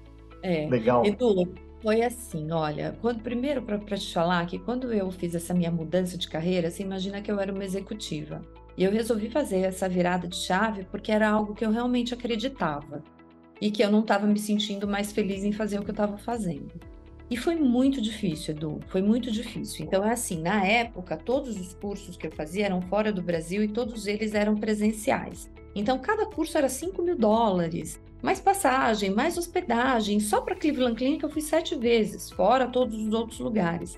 é. 0.42 0.68
legal. 0.68 1.04
Edu, 1.04 1.52
foi 1.82 2.02
assim, 2.02 2.50
olha, 2.50 2.96
quando 3.00 3.22
primeiro 3.22 3.62
para 3.62 3.78
te 3.96 4.12
falar 4.12 4.44
que 4.46 4.58
quando 4.58 4.92
eu 4.92 5.10
fiz 5.10 5.34
essa 5.34 5.54
minha 5.54 5.70
mudança 5.70 6.18
de 6.18 6.28
carreira, 6.28 6.70
você 6.70 6.82
imagina 6.82 7.22
que 7.22 7.30
eu 7.30 7.38
era 7.40 7.52
uma 7.52 7.64
executiva. 7.64 8.42
E 8.76 8.84
eu 8.84 8.90
resolvi 8.90 9.30
fazer 9.30 9.60
essa 9.60 9.88
virada 9.88 10.26
de 10.26 10.36
chave 10.36 10.84
porque 10.90 11.12
era 11.12 11.28
algo 11.28 11.54
que 11.54 11.64
eu 11.64 11.70
realmente 11.70 12.14
acreditava 12.14 13.02
e 13.60 13.70
que 13.70 13.82
eu 13.82 13.90
não 13.90 14.00
estava 14.00 14.26
me 14.26 14.38
sentindo 14.38 14.88
mais 14.88 15.12
feliz 15.12 15.44
em 15.44 15.52
fazer 15.52 15.78
o 15.78 15.82
que 15.82 15.90
eu 15.90 15.94
estava 15.94 16.16
fazendo. 16.16 16.72
E 17.30 17.36
foi 17.36 17.54
muito 17.54 18.00
difícil, 18.00 18.52
Edu, 18.54 18.80
foi 18.88 19.00
muito 19.00 19.30
difícil. 19.30 19.86
Então, 19.86 20.04
é 20.04 20.10
assim, 20.10 20.40
na 20.40 20.64
época, 20.66 21.16
todos 21.16 21.60
os 21.60 21.72
cursos 21.74 22.16
que 22.16 22.26
eu 22.26 22.32
fazia 22.32 22.66
eram 22.66 22.82
fora 22.82 23.12
do 23.12 23.22
Brasil 23.22 23.62
e 23.62 23.68
todos 23.68 24.08
eles 24.08 24.34
eram 24.34 24.56
presenciais. 24.56 25.48
Então, 25.72 25.96
cada 26.00 26.26
curso 26.26 26.58
era 26.58 26.68
5 26.68 27.00
mil 27.00 27.16
dólares, 27.16 28.00
mais 28.20 28.40
passagem, 28.40 29.10
mais 29.10 29.38
hospedagem. 29.38 30.18
Só 30.18 30.40
para 30.40 30.56
Cleveland 30.56 30.96
Clinic 30.96 31.22
eu 31.22 31.30
fui 31.30 31.40
sete 31.40 31.76
vezes, 31.76 32.30
fora 32.30 32.66
todos 32.66 32.98
os 32.98 33.12
outros 33.12 33.38
lugares. 33.38 33.96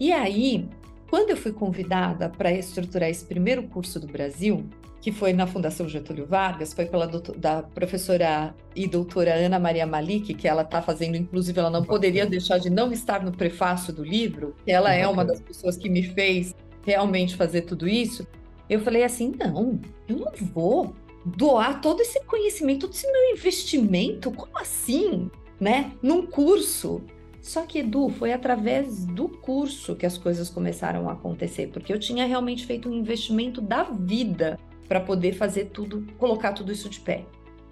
E 0.00 0.12
aí, 0.12 0.68
quando 1.08 1.30
eu 1.30 1.36
fui 1.36 1.52
convidada 1.52 2.28
para 2.28 2.52
estruturar 2.52 3.08
esse 3.08 3.24
primeiro 3.24 3.62
curso 3.64 4.00
do 4.00 4.08
Brasil, 4.08 4.66
que 5.02 5.10
foi 5.10 5.32
na 5.32 5.48
Fundação 5.48 5.88
Getúlio 5.88 6.24
Vargas, 6.24 6.72
foi 6.72 6.86
pela 6.86 7.08
doutor, 7.08 7.36
da 7.36 7.60
professora 7.60 8.54
e 8.74 8.86
doutora 8.86 9.34
Ana 9.34 9.58
Maria 9.58 9.84
Malik, 9.84 10.32
que 10.32 10.46
ela 10.46 10.62
está 10.62 10.80
fazendo, 10.80 11.16
inclusive 11.16 11.58
ela 11.58 11.68
não 11.68 11.82
poderia 11.82 12.24
deixar 12.24 12.58
de 12.58 12.70
não 12.70 12.92
estar 12.92 13.20
no 13.24 13.32
prefácio 13.32 13.92
do 13.92 14.04
livro, 14.04 14.54
ela 14.64 14.94
é 14.94 15.06
uma 15.08 15.24
das 15.24 15.40
pessoas 15.40 15.76
que 15.76 15.88
me 15.88 16.04
fez 16.04 16.54
realmente 16.86 17.34
fazer 17.34 17.62
tudo 17.62 17.88
isso. 17.88 18.24
Eu 18.70 18.78
falei 18.78 19.02
assim: 19.02 19.34
não, 19.36 19.80
eu 20.08 20.18
não 20.18 20.32
vou 20.52 20.94
doar 21.26 21.80
todo 21.80 22.00
esse 22.00 22.22
conhecimento, 22.24 22.86
todo 22.86 22.94
esse 22.94 23.10
meu 23.10 23.32
investimento, 23.32 24.30
como 24.30 24.56
assim? 24.56 25.28
Né? 25.58 25.90
Num 26.00 26.24
curso. 26.24 27.02
Só 27.40 27.62
que, 27.62 27.80
Edu, 27.80 28.08
foi 28.08 28.32
através 28.32 29.04
do 29.04 29.28
curso 29.28 29.96
que 29.96 30.06
as 30.06 30.16
coisas 30.16 30.48
começaram 30.48 31.08
a 31.08 31.14
acontecer, 31.14 31.70
porque 31.72 31.92
eu 31.92 31.98
tinha 31.98 32.24
realmente 32.24 32.64
feito 32.64 32.88
um 32.88 32.92
investimento 32.92 33.60
da 33.60 33.82
vida 33.82 34.60
para 34.92 35.00
poder 35.00 35.32
fazer 35.32 35.70
tudo, 35.72 36.06
colocar 36.18 36.52
tudo 36.52 36.70
isso 36.70 36.86
de 36.86 37.00
pé. 37.00 37.24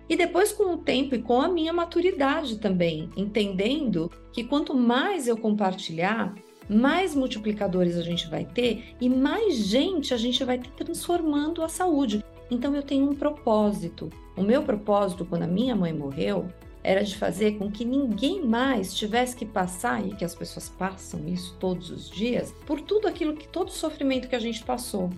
E 0.09 0.16
depois, 0.16 0.52
com 0.52 0.72
o 0.72 0.78
tempo 0.78 1.14
e 1.14 1.20
com 1.20 1.38
a 1.38 1.48
minha 1.48 1.70
maturidade 1.70 2.59
também, 2.59 3.11
entendendo 3.14 4.11
que 4.33 4.42
quanto 4.42 4.74
mais 4.74 5.28
eu 5.28 5.37
compartilhar, 5.37 6.35
mais 6.66 7.14
multiplicadores 7.14 7.98
a 7.98 8.02
gente 8.02 8.26
vai 8.26 8.46
ter 8.46 8.96
e 8.98 9.06
mais 9.11 9.54
gente 9.54 10.14
a 10.14 10.16
gente 10.16 10.42
vai 10.44 10.56
ter 10.56 10.70
transformando 10.70 11.62
a 11.62 11.68
saúde. 11.68 12.24
Então 12.50 12.74
eu 12.74 12.83
tenho 12.83 13.11
um 13.11 13.14
propósito. 13.14 14.09
O 14.35 14.42
meu 14.42 14.62
propósito, 14.62 15.26
quando 15.26 15.42
a 15.42 15.46
minha 15.46 15.76
mãe 15.76 15.92
morreu, 15.92 16.48
era 16.83 17.04
de 17.04 17.18
fazer 17.18 17.59
com 17.59 17.70
que 17.70 17.85
ninguém 17.85 18.42
mais 18.42 18.94
tivesse 18.94 19.37
que 19.37 19.44
passar, 19.44 20.02
e 20.06 20.14
que 20.14 20.24
as 20.24 20.35
pessoas 20.35 20.70
passam 20.70 21.28
isso 21.28 21.54
todos 21.61 21.90
os 21.90 22.09
dias, 22.09 22.54
por 22.64 22.80
tudo 22.80 23.06
aquilo 23.06 23.37
que, 23.37 23.46
todo 23.46 23.68
o 23.68 23.72
sofrimento 23.72 24.26
que 24.26 24.35
a 24.35 24.40
gente 24.40 24.64
passou 24.64 25.11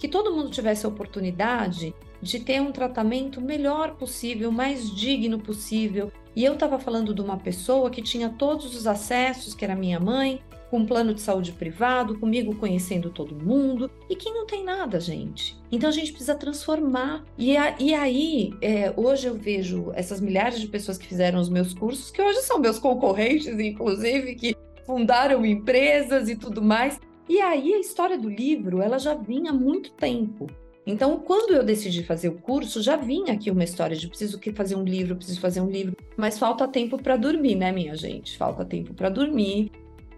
que 0.00 0.08
todo 0.08 0.34
mundo 0.34 0.50
tivesse 0.50 0.86
a 0.86 0.88
oportunidade 0.88 1.94
de 2.22 2.40
ter 2.40 2.60
um 2.60 2.72
tratamento 2.72 3.40
melhor 3.40 3.96
possível, 3.96 4.50
mais 4.50 4.90
digno 4.94 5.38
possível. 5.38 6.10
E 6.34 6.42
eu 6.42 6.54
estava 6.54 6.78
falando 6.78 7.14
de 7.14 7.20
uma 7.20 7.36
pessoa 7.36 7.90
que 7.90 8.00
tinha 8.00 8.30
todos 8.30 8.74
os 8.74 8.86
acessos, 8.86 9.54
que 9.54 9.64
era 9.64 9.76
minha 9.76 10.00
mãe, 10.00 10.40
com 10.70 10.78
um 10.78 10.86
plano 10.86 11.12
de 11.12 11.20
saúde 11.20 11.52
privado, 11.52 12.18
comigo 12.18 12.54
conhecendo 12.54 13.10
todo 13.10 13.34
mundo, 13.34 13.90
e 14.08 14.16
que 14.16 14.30
não 14.30 14.46
tem 14.46 14.64
nada, 14.64 14.98
gente. 15.00 15.58
Então 15.70 15.90
a 15.90 15.92
gente 15.92 16.12
precisa 16.12 16.34
transformar. 16.34 17.24
E, 17.36 17.56
a, 17.56 17.74
e 17.78 17.92
aí, 17.92 18.54
é, 18.62 18.94
hoje 18.96 19.26
eu 19.26 19.34
vejo 19.34 19.90
essas 19.94 20.20
milhares 20.20 20.60
de 20.60 20.68
pessoas 20.68 20.96
que 20.96 21.06
fizeram 21.06 21.40
os 21.40 21.50
meus 21.50 21.74
cursos, 21.74 22.10
que 22.10 22.22
hoje 22.22 22.40
são 22.40 22.58
meus 22.58 22.78
concorrentes, 22.78 23.48
inclusive, 23.48 24.34
que 24.36 24.56
fundaram 24.86 25.44
empresas 25.44 26.28
e 26.28 26.36
tudo 26.36 26.62
mais, 26.62 26.98
e 27.30 27.40
aí 27.40 27.74
a 27.74 27.78
história 27.78 28.18
do 28.18 28.28
livro, 28.28 28.82
ela 28.82 28.98
já 28.98 29.14
vinha 29.14 29.52
há 29.52 29.54
muito 29.54 29.92
tempo. 29.92 30.48
Então, 30.84 31.20
quando 31.20 31.54
eu 31.54 31.62
decidi 31.62 32.02
fazer 32.02 32.28
o 32.28 32.40
curso, 32.40 32.82
já 32.82 32.96
vinha 32.96 33.34
aqui 33.34 33.52
uma 33.52 33.62
história 33.62 33.96
de 33.96 34.08
preciso 34.08 34.40
fazer 34.52 34.74
um 34.74 34.82
livro, 34.82 35.14
preciso 35.14 35.40
fazer 35.40 35.60
um 35.60 35.70
livro, 35.70 35.96
mas 36.16 36.40
falta 36.40 36.66
tempo 36.66 37.00
para 37.00 37.16
dormir, 37.16 37.54
né, 37.54 37.70
minha 37.70 37.94
gente? 37.94 38.36
Falta 38.36 38.64
tempo 38.64 38.92
para 38.94 39.08
dormir. 39.08 39.70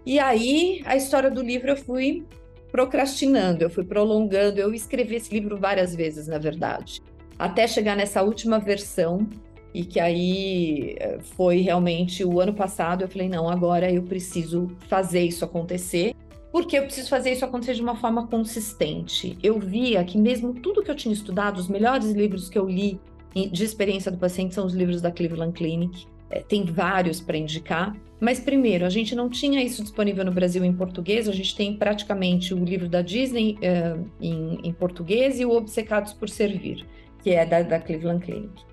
E 0.03 0.17
aí, 0.17 0.81
a 0.85 0.95
história 0.95 1.29
do 1.29 1.43
livro 1.43 1.69
eu 1.69 1.77
fui 1.77 2.25
procrastinando, 2.71 3.63
eu 3.63 3.69
fui 3.69 3.83
prolongando, 3.83 4.59
eu 4.59 4.73
escrevi 4.73 5.17
esse 5.17 5.31
livro 5.31 5.55
várias 5.55 5.95
vezes, 5.95 6.25
na 6.25 6.39
verdade, 6.39 6.99
até 7.37 7.67
chegar 7.67 7.95
nessa 7.95 8.23
última 8.23 8.57
versão 8.57 9.27
e 9.71 9.85
que 9.85 9.99
aí 9.99 10.95
eh, 10.99 11.19
foi 11.21 11.61
realmente 11.61 12.25
o 12.25 12.39
ano 12.39 12.55
passado, 12.55 13.03
eu 13.03 13.07
falei, 13.07 13.29
não, 13.29 13.47
agora 13.47 13.91
eu 13.91 14.01
preciso 14.01 14.67
fazer 14.87 15.21
isso 15.21 15.45
acontecer 15.45 16.15
porque 16.53 16.77
eu 16.77 16.83
preciso 16.83 17.09
fazer 17.09 17.31
isso 17.31 17.43
acontecer 17.43 17.73
de 17.73 17.81
uma 17.81 17.95
forma 17.95 18.27
consistente. 18.27 19.35
Eu 19.41 19.59
via 19.59 20.03
que 20.03 20.19
mesmo 20.19 20.53
tudo 20.53 20.83
que 20.83 20.91
eu 20.91 20.95
tinha 20.95 21.11
estudado, 21.11 21.57
os 21.57 21.67
melhores 21.67 22.11
livros 22.11 22.47
que 22.47 22.59
eu 22.59 22.69
li 22.69 23.01
de 23.33 23.63
experiência 23.63 24.11
do 24.11 24.19
paciente 24.19 24.53
são 24.53 24.63
os 24.63 24.75
livros 24.75 25.01
da 25.01 25.11
Cleveland 25.11 25.51
Clinic. 25.53 26.05
É, 26.29 26.41
tem 26.41 26.63
vários 26.63 27.19
para 27.19 27.35
indicar. 27.35 27.97
Mas 28.19 28.39
primeiro, 28.39 28.85
a 28.85 28.89
gente 28.89 29.15
não 29.15 29.29
tinha 29.29 29.63
isso 29.63 29.81
disponível 29.81 30.23
no 30.23 30.31
Brasil 30.31 30.63
em 30.63 30.71
português. 30.71 31.27
A 31.27 31.31
gente 31.31 31.55
tem 31.55 31.75
praticamente 31.75 32.53
o 32.53 32.63
livro 32.63 32.87
da 32.87 33.01
Disney 33.01 33.57
uh, 33.57 34.07
em, 34.21 34.59
em, 34.63 34.73
português 34.73 35.39
e 35.39 35.45
o 35.45 35.49
Obcecados 35.49 36.13
por 36.13 36.29
Servir, 36.29 36.85
que 37.23 37.31
é 37.31 37.47
da, 37.47 37.63
da 37.63 37.79
Cleveland 37.79 38.23
Clinic. 38.23 38.63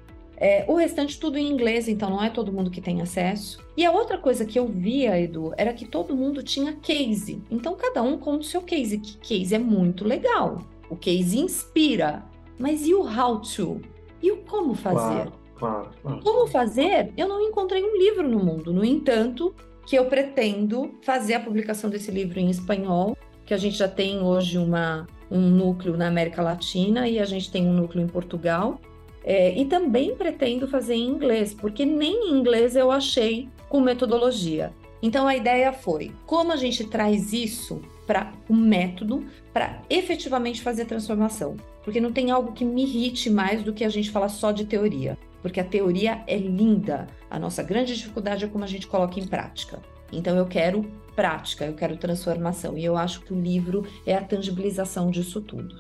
É, 0.41 0.65
o 0.67 0.75
restante 0.75 1.21
tudo 1.21 1.37
em 1.37 1.47
inglês, 1.47 1.87
então 1.87 2.09
não 2.09 2.23
é 2.23 2.31
todo 2.31 2.51
mundo 2.51 2.71
que 2.71 2.81
tem 2.81 3.03
acesso. 3.03 3.63
E 3.77 3.85
a 3.85 3.93
outra 3.93 4.17
coisa 4.17 4.47
que 4.47 4.59
eu 4.59 4.67
via, 4.67 5.21
Edu, 5.21 5.53
era 5.55 5.75
que 5.75 5.87
todo 5.87 6.17
mundo 6.17 6.43
tinha 6.43 6.73
case. 6.73 7.43
Então 7.51 7.77
cada 7.77 8.03
um 8.03 8.17
conta 8.17 8.41
o 8.41 8.45
seu 8.45 8.63
case, 8.63 8.99
que 8.99 9.19
case 9.19 9.55
é 9.55 9.59
muito 9.59 10.03
legal. 10.03 10.63
O 10.89 10.97
case 10.97 11.39
inspira. 11.39 12.25
Mas 12.59 12.87
e 12.87 12.95
o 12.95 13.03
how 13.03 13.41
to? 13.41 13.83
E 14.23 14.33
o 14.33 14.39
como 14.39 14.75
fazer? 14.75 14.97
Claro, 14.97 15.33
claro, 15.57 15.91
claro. 16.03 16.21
Como 16.23 16.47
fazer? 16.47 17.13
Eu 17.17 17.29
não 17.29 17.41
encontrei 17.43 17.85
um 17.85 17.99
livro 17.99 18.27
no 18.27 18.39
mundo. 18.39 18.73
No 18.73 18.85
entanto, 18.85 19.55
que 19.87 19.97
eu 19.97 20.07
pretendo 20.07 20.95
fazer 21.03 21.35
a 21.35 21.41
publicação 21.41 21.91
desse 21.91 22.11
livro 22.11 22.39
em 22.39 22.49
espanhol, 22.49 23.17
que 23.45 23.53
a 23.53 23.57
gente 23.57 23.77
já 23.77 23.89
tem 23.89 24.21
hoje 24.21 24.57
uma, 24.57 25.07
um 25.31 25.41
núcleo 25.41 25.97
na 25.97 26.07
América 26.07 26.43
Latina 26.43 27.09
e 27.09 27.19
a 27.19 27.25
gente 27.25 27.51
tem 27.51 27.67
um 27.67 27.73
núcleo 27.73 28.03
em 28.03 28.09
Portugal. 28.09 28.81
É, 29.25 29.59
e 29.59 29.65
também 29.67 30.15
pretendo 30.15 30.67
fazer 30.67 30.95
em 30.95 31.09
inglês, 31.09 31.53
porque 31.53 31.85
nem 31.85 32.31
em 32.31 32.39
inglês 32.39 32.75
eu 32.75 32.91
achei 32.91 33.49
com 33.69 33.81
metodologia. 33.81 34.73
Então 35.03 35.27
a 35.27 35.37
ideia 35.37 35.73
foi 35.73 36.13
como 36.27 36.53
a 36.53 36.57
gente 36.57 36.85
traz 36.85 37.33
isso 37.33 37.81
para 38.07 38.33
um 38.49 38.57
método 38.57 39.25
para 39.53 39.81
efetivamente 39.89 40.63
fazer 40.63 40.85
transformação. 40.85 41.57
Porque 41.85 42.01
não 42.01 42.13
tem 42.13 42.31
algo 42.31 42.53
que 42.53 42.65
me 42.65 42.83
irrite 42.83 43.31
mais 43.31 43.63
do 43.63 43.73
que 43.73 43.85
a 43.85 43.89
gente 43.89 44.11
falar 44.11 44.29
só 44.29 44.53
de 44.53 44.65
teoria. 44.65 45.17
Porque 45.41 45.61
a 45.61 45.65
teoria 45.65 46.23
é 46.27 46.37
linda. 46.37 47.07
A 47.31 47.39
nossa 47.39 47.63
grande 47.63 47.95
dificuldade 47.95 48.45
é 48.45 48.49
como 48.49 48.65
a 48.65 48.67
gente 48.67 48.87
coloca 48.87 49.19
em 49.19 49.27
prática. 49.27 49.81
Então 50.13 50.37
eu 50.37 50.47
quero 50.47 50.85
prática, 51.15 51.65
eu 51.65 51.75
quero 51.75 51.97
transformação. 51.97 52.77
E 52.77 52.85
eu 52.85 52.97
acho 52.97 53.23
que 53.23 53.33
o 53.33 53.41
livro 53.41 53.87
é 54.05 54.15
a 54.15 54.23
tangibilização 54.23 55.11
disso 55.11 55.41
tudo. 55.41 55.77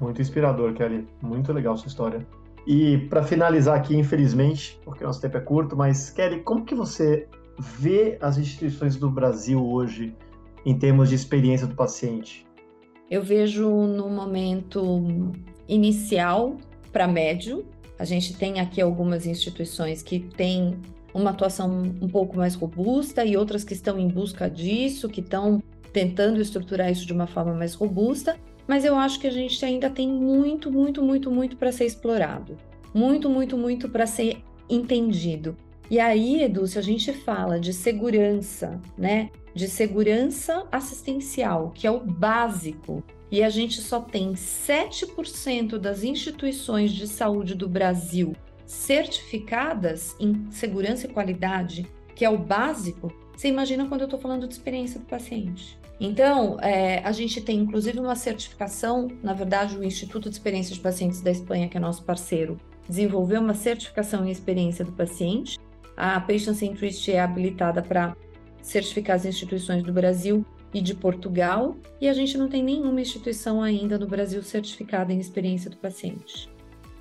Muito 0.00 0.20
inspirador, 0.20 0.72
Kelly. 0.72 1.06
Muito 1.22 1.52
legal 1.52 1.76
sua 1.76 1.88
história. 1.88 2.26
E 2.66 2.98
para 3.08 3.22
finalizar 3.22 3.76
aqui, 3.76 3.94
infelizmente, 3.94 4.78
porque 4.84 5.04
nosso 5.04 5.20
tempo 5.20 5.36
é 5.36 5.40
curto, 5.40 5.76
mas 5.76 6.10
Kelly, 6.10 6.40
como 6.40 6.64
que 6.64 6.74
você 6.74 7.28
vê 7.58 8.16
as 8.20 8.38
instituições 8.38 8.96
do 8.96 9.10
Brasil 9.10 9.64
hoje 9.64 10.14
em 10.64 10.76
termos 10.78 11.10
de 11.10 11.14
experiência 11.14 11.66
do 11.66 11.74
paciente? 11.74 12.46
Eu 13.10 13.22
vejo 13.22 13.68
no 13.68 14.08
momento 14.08 15.32
inicial 15.68 16.56
para 16.90 17.06
médio. 17.06 17.66
A 17.98 18.04
gente 18.04 18.34
tem 18.34 18.60
aqui 18.60 18.80
algumas 18.80 19.26
instituições 19.26 20.02
que 20.02 20.20
têm 20.20 20.78
uma 21.12 21.30
atuação 21.30 21.70
um 22.00 22.08
pouco 22.08 22.36
mais 22.36 22.54
robusta 22.54 23.24
e 23.24 23.36
outras 23.36 23.62
que 23.62 23.74
estão 23.74 23.98
em 23.98 24.08
busca 24.08 24.48
disso, 24.48 25.08
que 25.08 25.20
estão 25.20 25.62
tentando 25.92 26.40
estruturar 26.40 26.90
isso 26.90 27.06
de 27.06 27.12
uma 27.12 27.26
forma 27.26 27.54
mais 27.54 27.74
robusta 27.74 28.36
mas 28.66 28.84
eu 28.84 28.96
acho 28.96 29.20
que 29.20 29.26
a 29.26 29.30
gente 29.30 29.64
ainda 29.64 29.90
tem 29.90 30.08
muito, 30.08 30.70
muito, 30.70 31.02
muito, 31.02 31.30
muito 31.30 31.56
para 31.56 31.72
ser 31.72 31.84
explorado. 31.84 32.56
Muito, 32.92 33.28
muito, 33.28 33.56
muito 33.58 33.88
para 33.88 34.06
ser 34.06 34.38
entendido. 34.68 35.56
E 35.90 36.00
aí, 36.00 36.42
Edu, 36.42 36.66
se 36.66 36.78
a 36.78 36.82
gente 36.82 37.12
fala 37.12 37.60
de 37.60 37.72
segurança, 37.72 38.80
né? 38.96 39.30
De 39.54 39.68
segurança 39.68 40.66
assistencial, 40.72 41.70
que 41.74 41.86
é 41.86 41.90
o 41.90 42.00
básico, 42.00 43.02
e 43.30 43.42
a 43.42 43.50
gente 43.50 43.80
só 43.80 44.00
tem 44.00 44.32
7% 44.32 45.78
das 45.78 46.02
instituições 46.02 46.92
de 46.92 47.06
saúde 47.06 47.54
do 47.54 47.68
Brasil 47.68 48.34
certificadas 48.66 50.16
em 50.18 50.50
segurança 50.50 51.06
e 51.06 51.10
qualidade, 51.10 51.86
que 52.14 52.24
é 52.24 52.30
o 52.30 52.38
básico, 52.38 53.12
você 53.36 53.48
imagina 53.48 53.86
quando 53.86 54.02
eu 54.02 54.06
estou 54.06 54.18
falando 54.18 54.46
de 54.46 54.54
experiência 54.54 55.00
do 55.00 55.06
paciente. 55.06 55.78
Então, 56.00 56.58
é, 56.60 56.98
a 57.04 57.12
gente 57.12 57.40
tem 57.40 57.58
inclusive 57.58 57.98
uma 57.98 58.16
certificação, 58.16 59.08
na 59.22 59.32
verdade, 59.32 59.78
o 59.78 59.84
Instituto 59.84 60.28
de 60.28 60.34
Experiência 60.34 60.74
de 60.74 60.80
Pacientes 60.80 61.20
da 61.20 61.30
Espanha, 61.30 61.68
que 61.68 61.76
é 61.76 61.80
nosso 61.80 62.02
parceiro, 62.02 62.58
desenvolveu 62.88 63.40
uma 63.40 63.54
certificação 63.54 64.26
em 64.26 64.30
experiência 64.30 64.84
do 64.84 64.92
paciente. 64.92 65.58
A 65.96 66.20
Patient 66.20 66.56
Centricity 66.56 67.12
é 67.12 67.20
habilitada 67.20 67.80
para 67.80 68.16
certificar 68.60 69.16
as 69.16 69.24
instituições 69.24 69.82
do 69.82 69.92
Brasil 69.92 70.44
e 70.72 70.80
de 70.80 70.94
Portugal, 70.94 71.76
e 72.00 72.08
a 72.08 72.12
gente 72.12 72.36
não 72.36 72.48
tem 72.48 72.62
nenhuma 72.62 73.00
instituição 73.00 73.62
ainda 73.62 73.96
no 73.96 74.08
Brasil 74.08 74.42
certificada 74.42 75.12
em 75.12 75.20
experiência 75.20 75.70
do 75.70 75.76
paciente. 75.76 76.50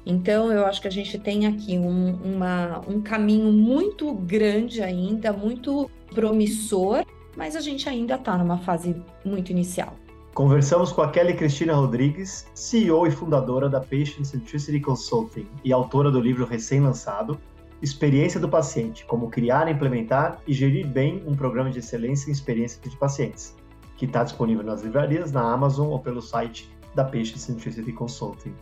Então, 0.05 0.51
eu 0.51 0.65
acho 0.65 0.81
que 0.81 0.87
a 0.87 0.91
gente 0.91 1.17
tem 1.17 1.47
aqui 1.47 1.77
um, 1.79 2.13
uma, 2.23 2.81
um 2.87 3.01
caminho 3.01 3.51
muito 3.51 4.13
grande 4.13 4.83
ainda, 4.83 5.31
muito 5.33 5.89
promissor, 6.13 7.03
mas 7.35 7.55
a 7.55 7.61
gente 7.61 7.87
ainda 7.87 8.15
está 8.15 8.37
numa 8.37 8.57
fase 8.57 8.95
muito 9.23 9.51
inicial. 9.51 9.93
Conversamos 10.33 10.91
com 10.91 11.01
a 11.01 11.11
Kelly 11.11 11.35
Cristina 11.35 11.75
Rodrigues, 11.75 12.47
CEO 12.55 13.05
e 13.05 13.11
fundadora 13.11 13.69
da 13.69 13.79
Patient 13.79 14.25
Centricity 14.25 14.79
Consulting 14.79 15.47
e 15.63 15.71
autora 15.71 16.09
do 16.09 16.19
livro 16.19 16.45
recém-lançado 16.45 17.39
Experiência 17.83 18.39
do 18.39 18.49
Paciente: 18.49 19.05
Como 19.05 19.29
Criar, 19.29 19.69
Implementar 19.69 20.39
e 20.47 20.53
Gerir 20.53 20.87
Bem 20.87 21.21
um 21.27 21.35
Programa 21.35 21.69
de 21.69 21.79
Excelência 21.79 22.29
em 22.29 22.33
Experiência 22.33 22.81
de 22.81 22.97
Pacientes, 22.97 23.55
que 23.97 24.05
está 24.05 24.23
disponível 24.23 24.63
nas 24.63 24.81
livrarias, 24.81 25.31
na 25.31 25.41
Amazon 25.41 25.89
ou 25.89 25.99
pelo 25.99 26.21
site 26.21 26.71
da 26.95 27.03
Patient 27.03 27.37
Centricity 27.37 27.91
Consulting. 27.91 28.55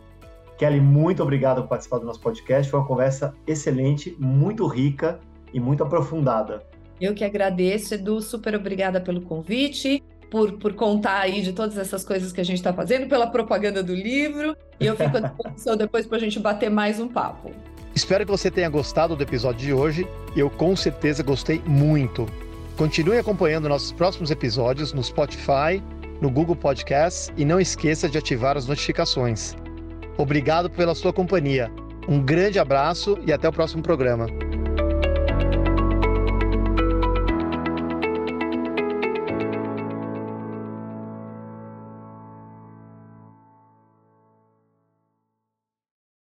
Kelly, 0.58 0.80
muito 0.80 1.22
obrigado 1.22 1.62
por 1.62 1.68
participar 1.68 1.98
do 1.98 2.06
nosso 2.06 2.20
podcast. 2.20 2.70
Foi 2.70 2.80
uma 2.80 2.86
conversa 2.86 3.34
excelente, 3.46 4.16
muito 4.18 4.66
rica 4.66 5.20
e 5.54 5.60
muito 5.60 5.82
aprofundada. 5.82 6.66
Eu 7.02 7.14
que 7.14 7.24
agradeço, 7.24 7.94
Edu, 7.94 8.20
super 8.22 8.54
obrigada 8.54 9.00
pelo 9.00 9.22
convite, 9.22 10.00
por, 10.30 10.52
por 10.52 10.72
contar 10.74 11.22
aí 11.22 11.42
de 11.42 11.52
todas 11.52 11.76
essas 11.76 12.04
coisas 12.04 12.30
que 12.30 12.40
a 12.40 12.44
gente 12.44 12.58
está 12.58 12.72
fazendo, 12.72 13.08
pela 13.08 13.26
propaganda 13.26 13.82
do 13.82 13.92
livro, 13.92 14.56
e 14.78 14.86
eu 14.86 14.94
fico 14.96 15.16
à 15.16 15.20
disposição 15.20 15.74
depois 15.76 16.06
para 16.06 16.18
a 16.18 16.20
gente 16.20 16.38
bater 16.38 16.70
mais 16.70 17.00
um 17.00 17.08
papo. 17.08 17.50
Espero 17.92 18.24
que 18.24 18.30
você 18.30 18.52
tenha 18.52 18.68
gostado 18.68 19.16
do 19.16 19.22
episódio 19.24 19.66
de 19.66 19.72
hoje, 19.74 20.06
eu 20.36 20.48
com 20.48 20.76
certeza 20.76 21.24
gostei 21.24 21.60
muito. 21.66 22.24
Continue 22.76 23.18
acompanhando 23.18 23.68
nossos 23.68 23.90
próximos 23.90 24.30
episódios 24.30 24.92
no 24.92 25.02
Spotify, 25.02 25.82
no 26.20 26.30
Google 26.30 26.54
Podcasts 26.54 27.32
e 27.36 27.44
não 27.44 27.58
esqueça 27.58 28.08
de 28.08 28.16
ativar 28.16 28.56
as 28.56 28.68
notificações. 28.68 29.56
Obrigado 30.16 30.70
pela 30.70 30.94
sua 30.94 31.12
companhia. 31.12 31.68
Um 32.08 32.20
grande 32.20 32.60
abraço 32.60 33.18
e 33.26 33.32
até 33.32 33.48
o 33.48 33.52
próximo 33.52 33.82
programa. 33.82 34.28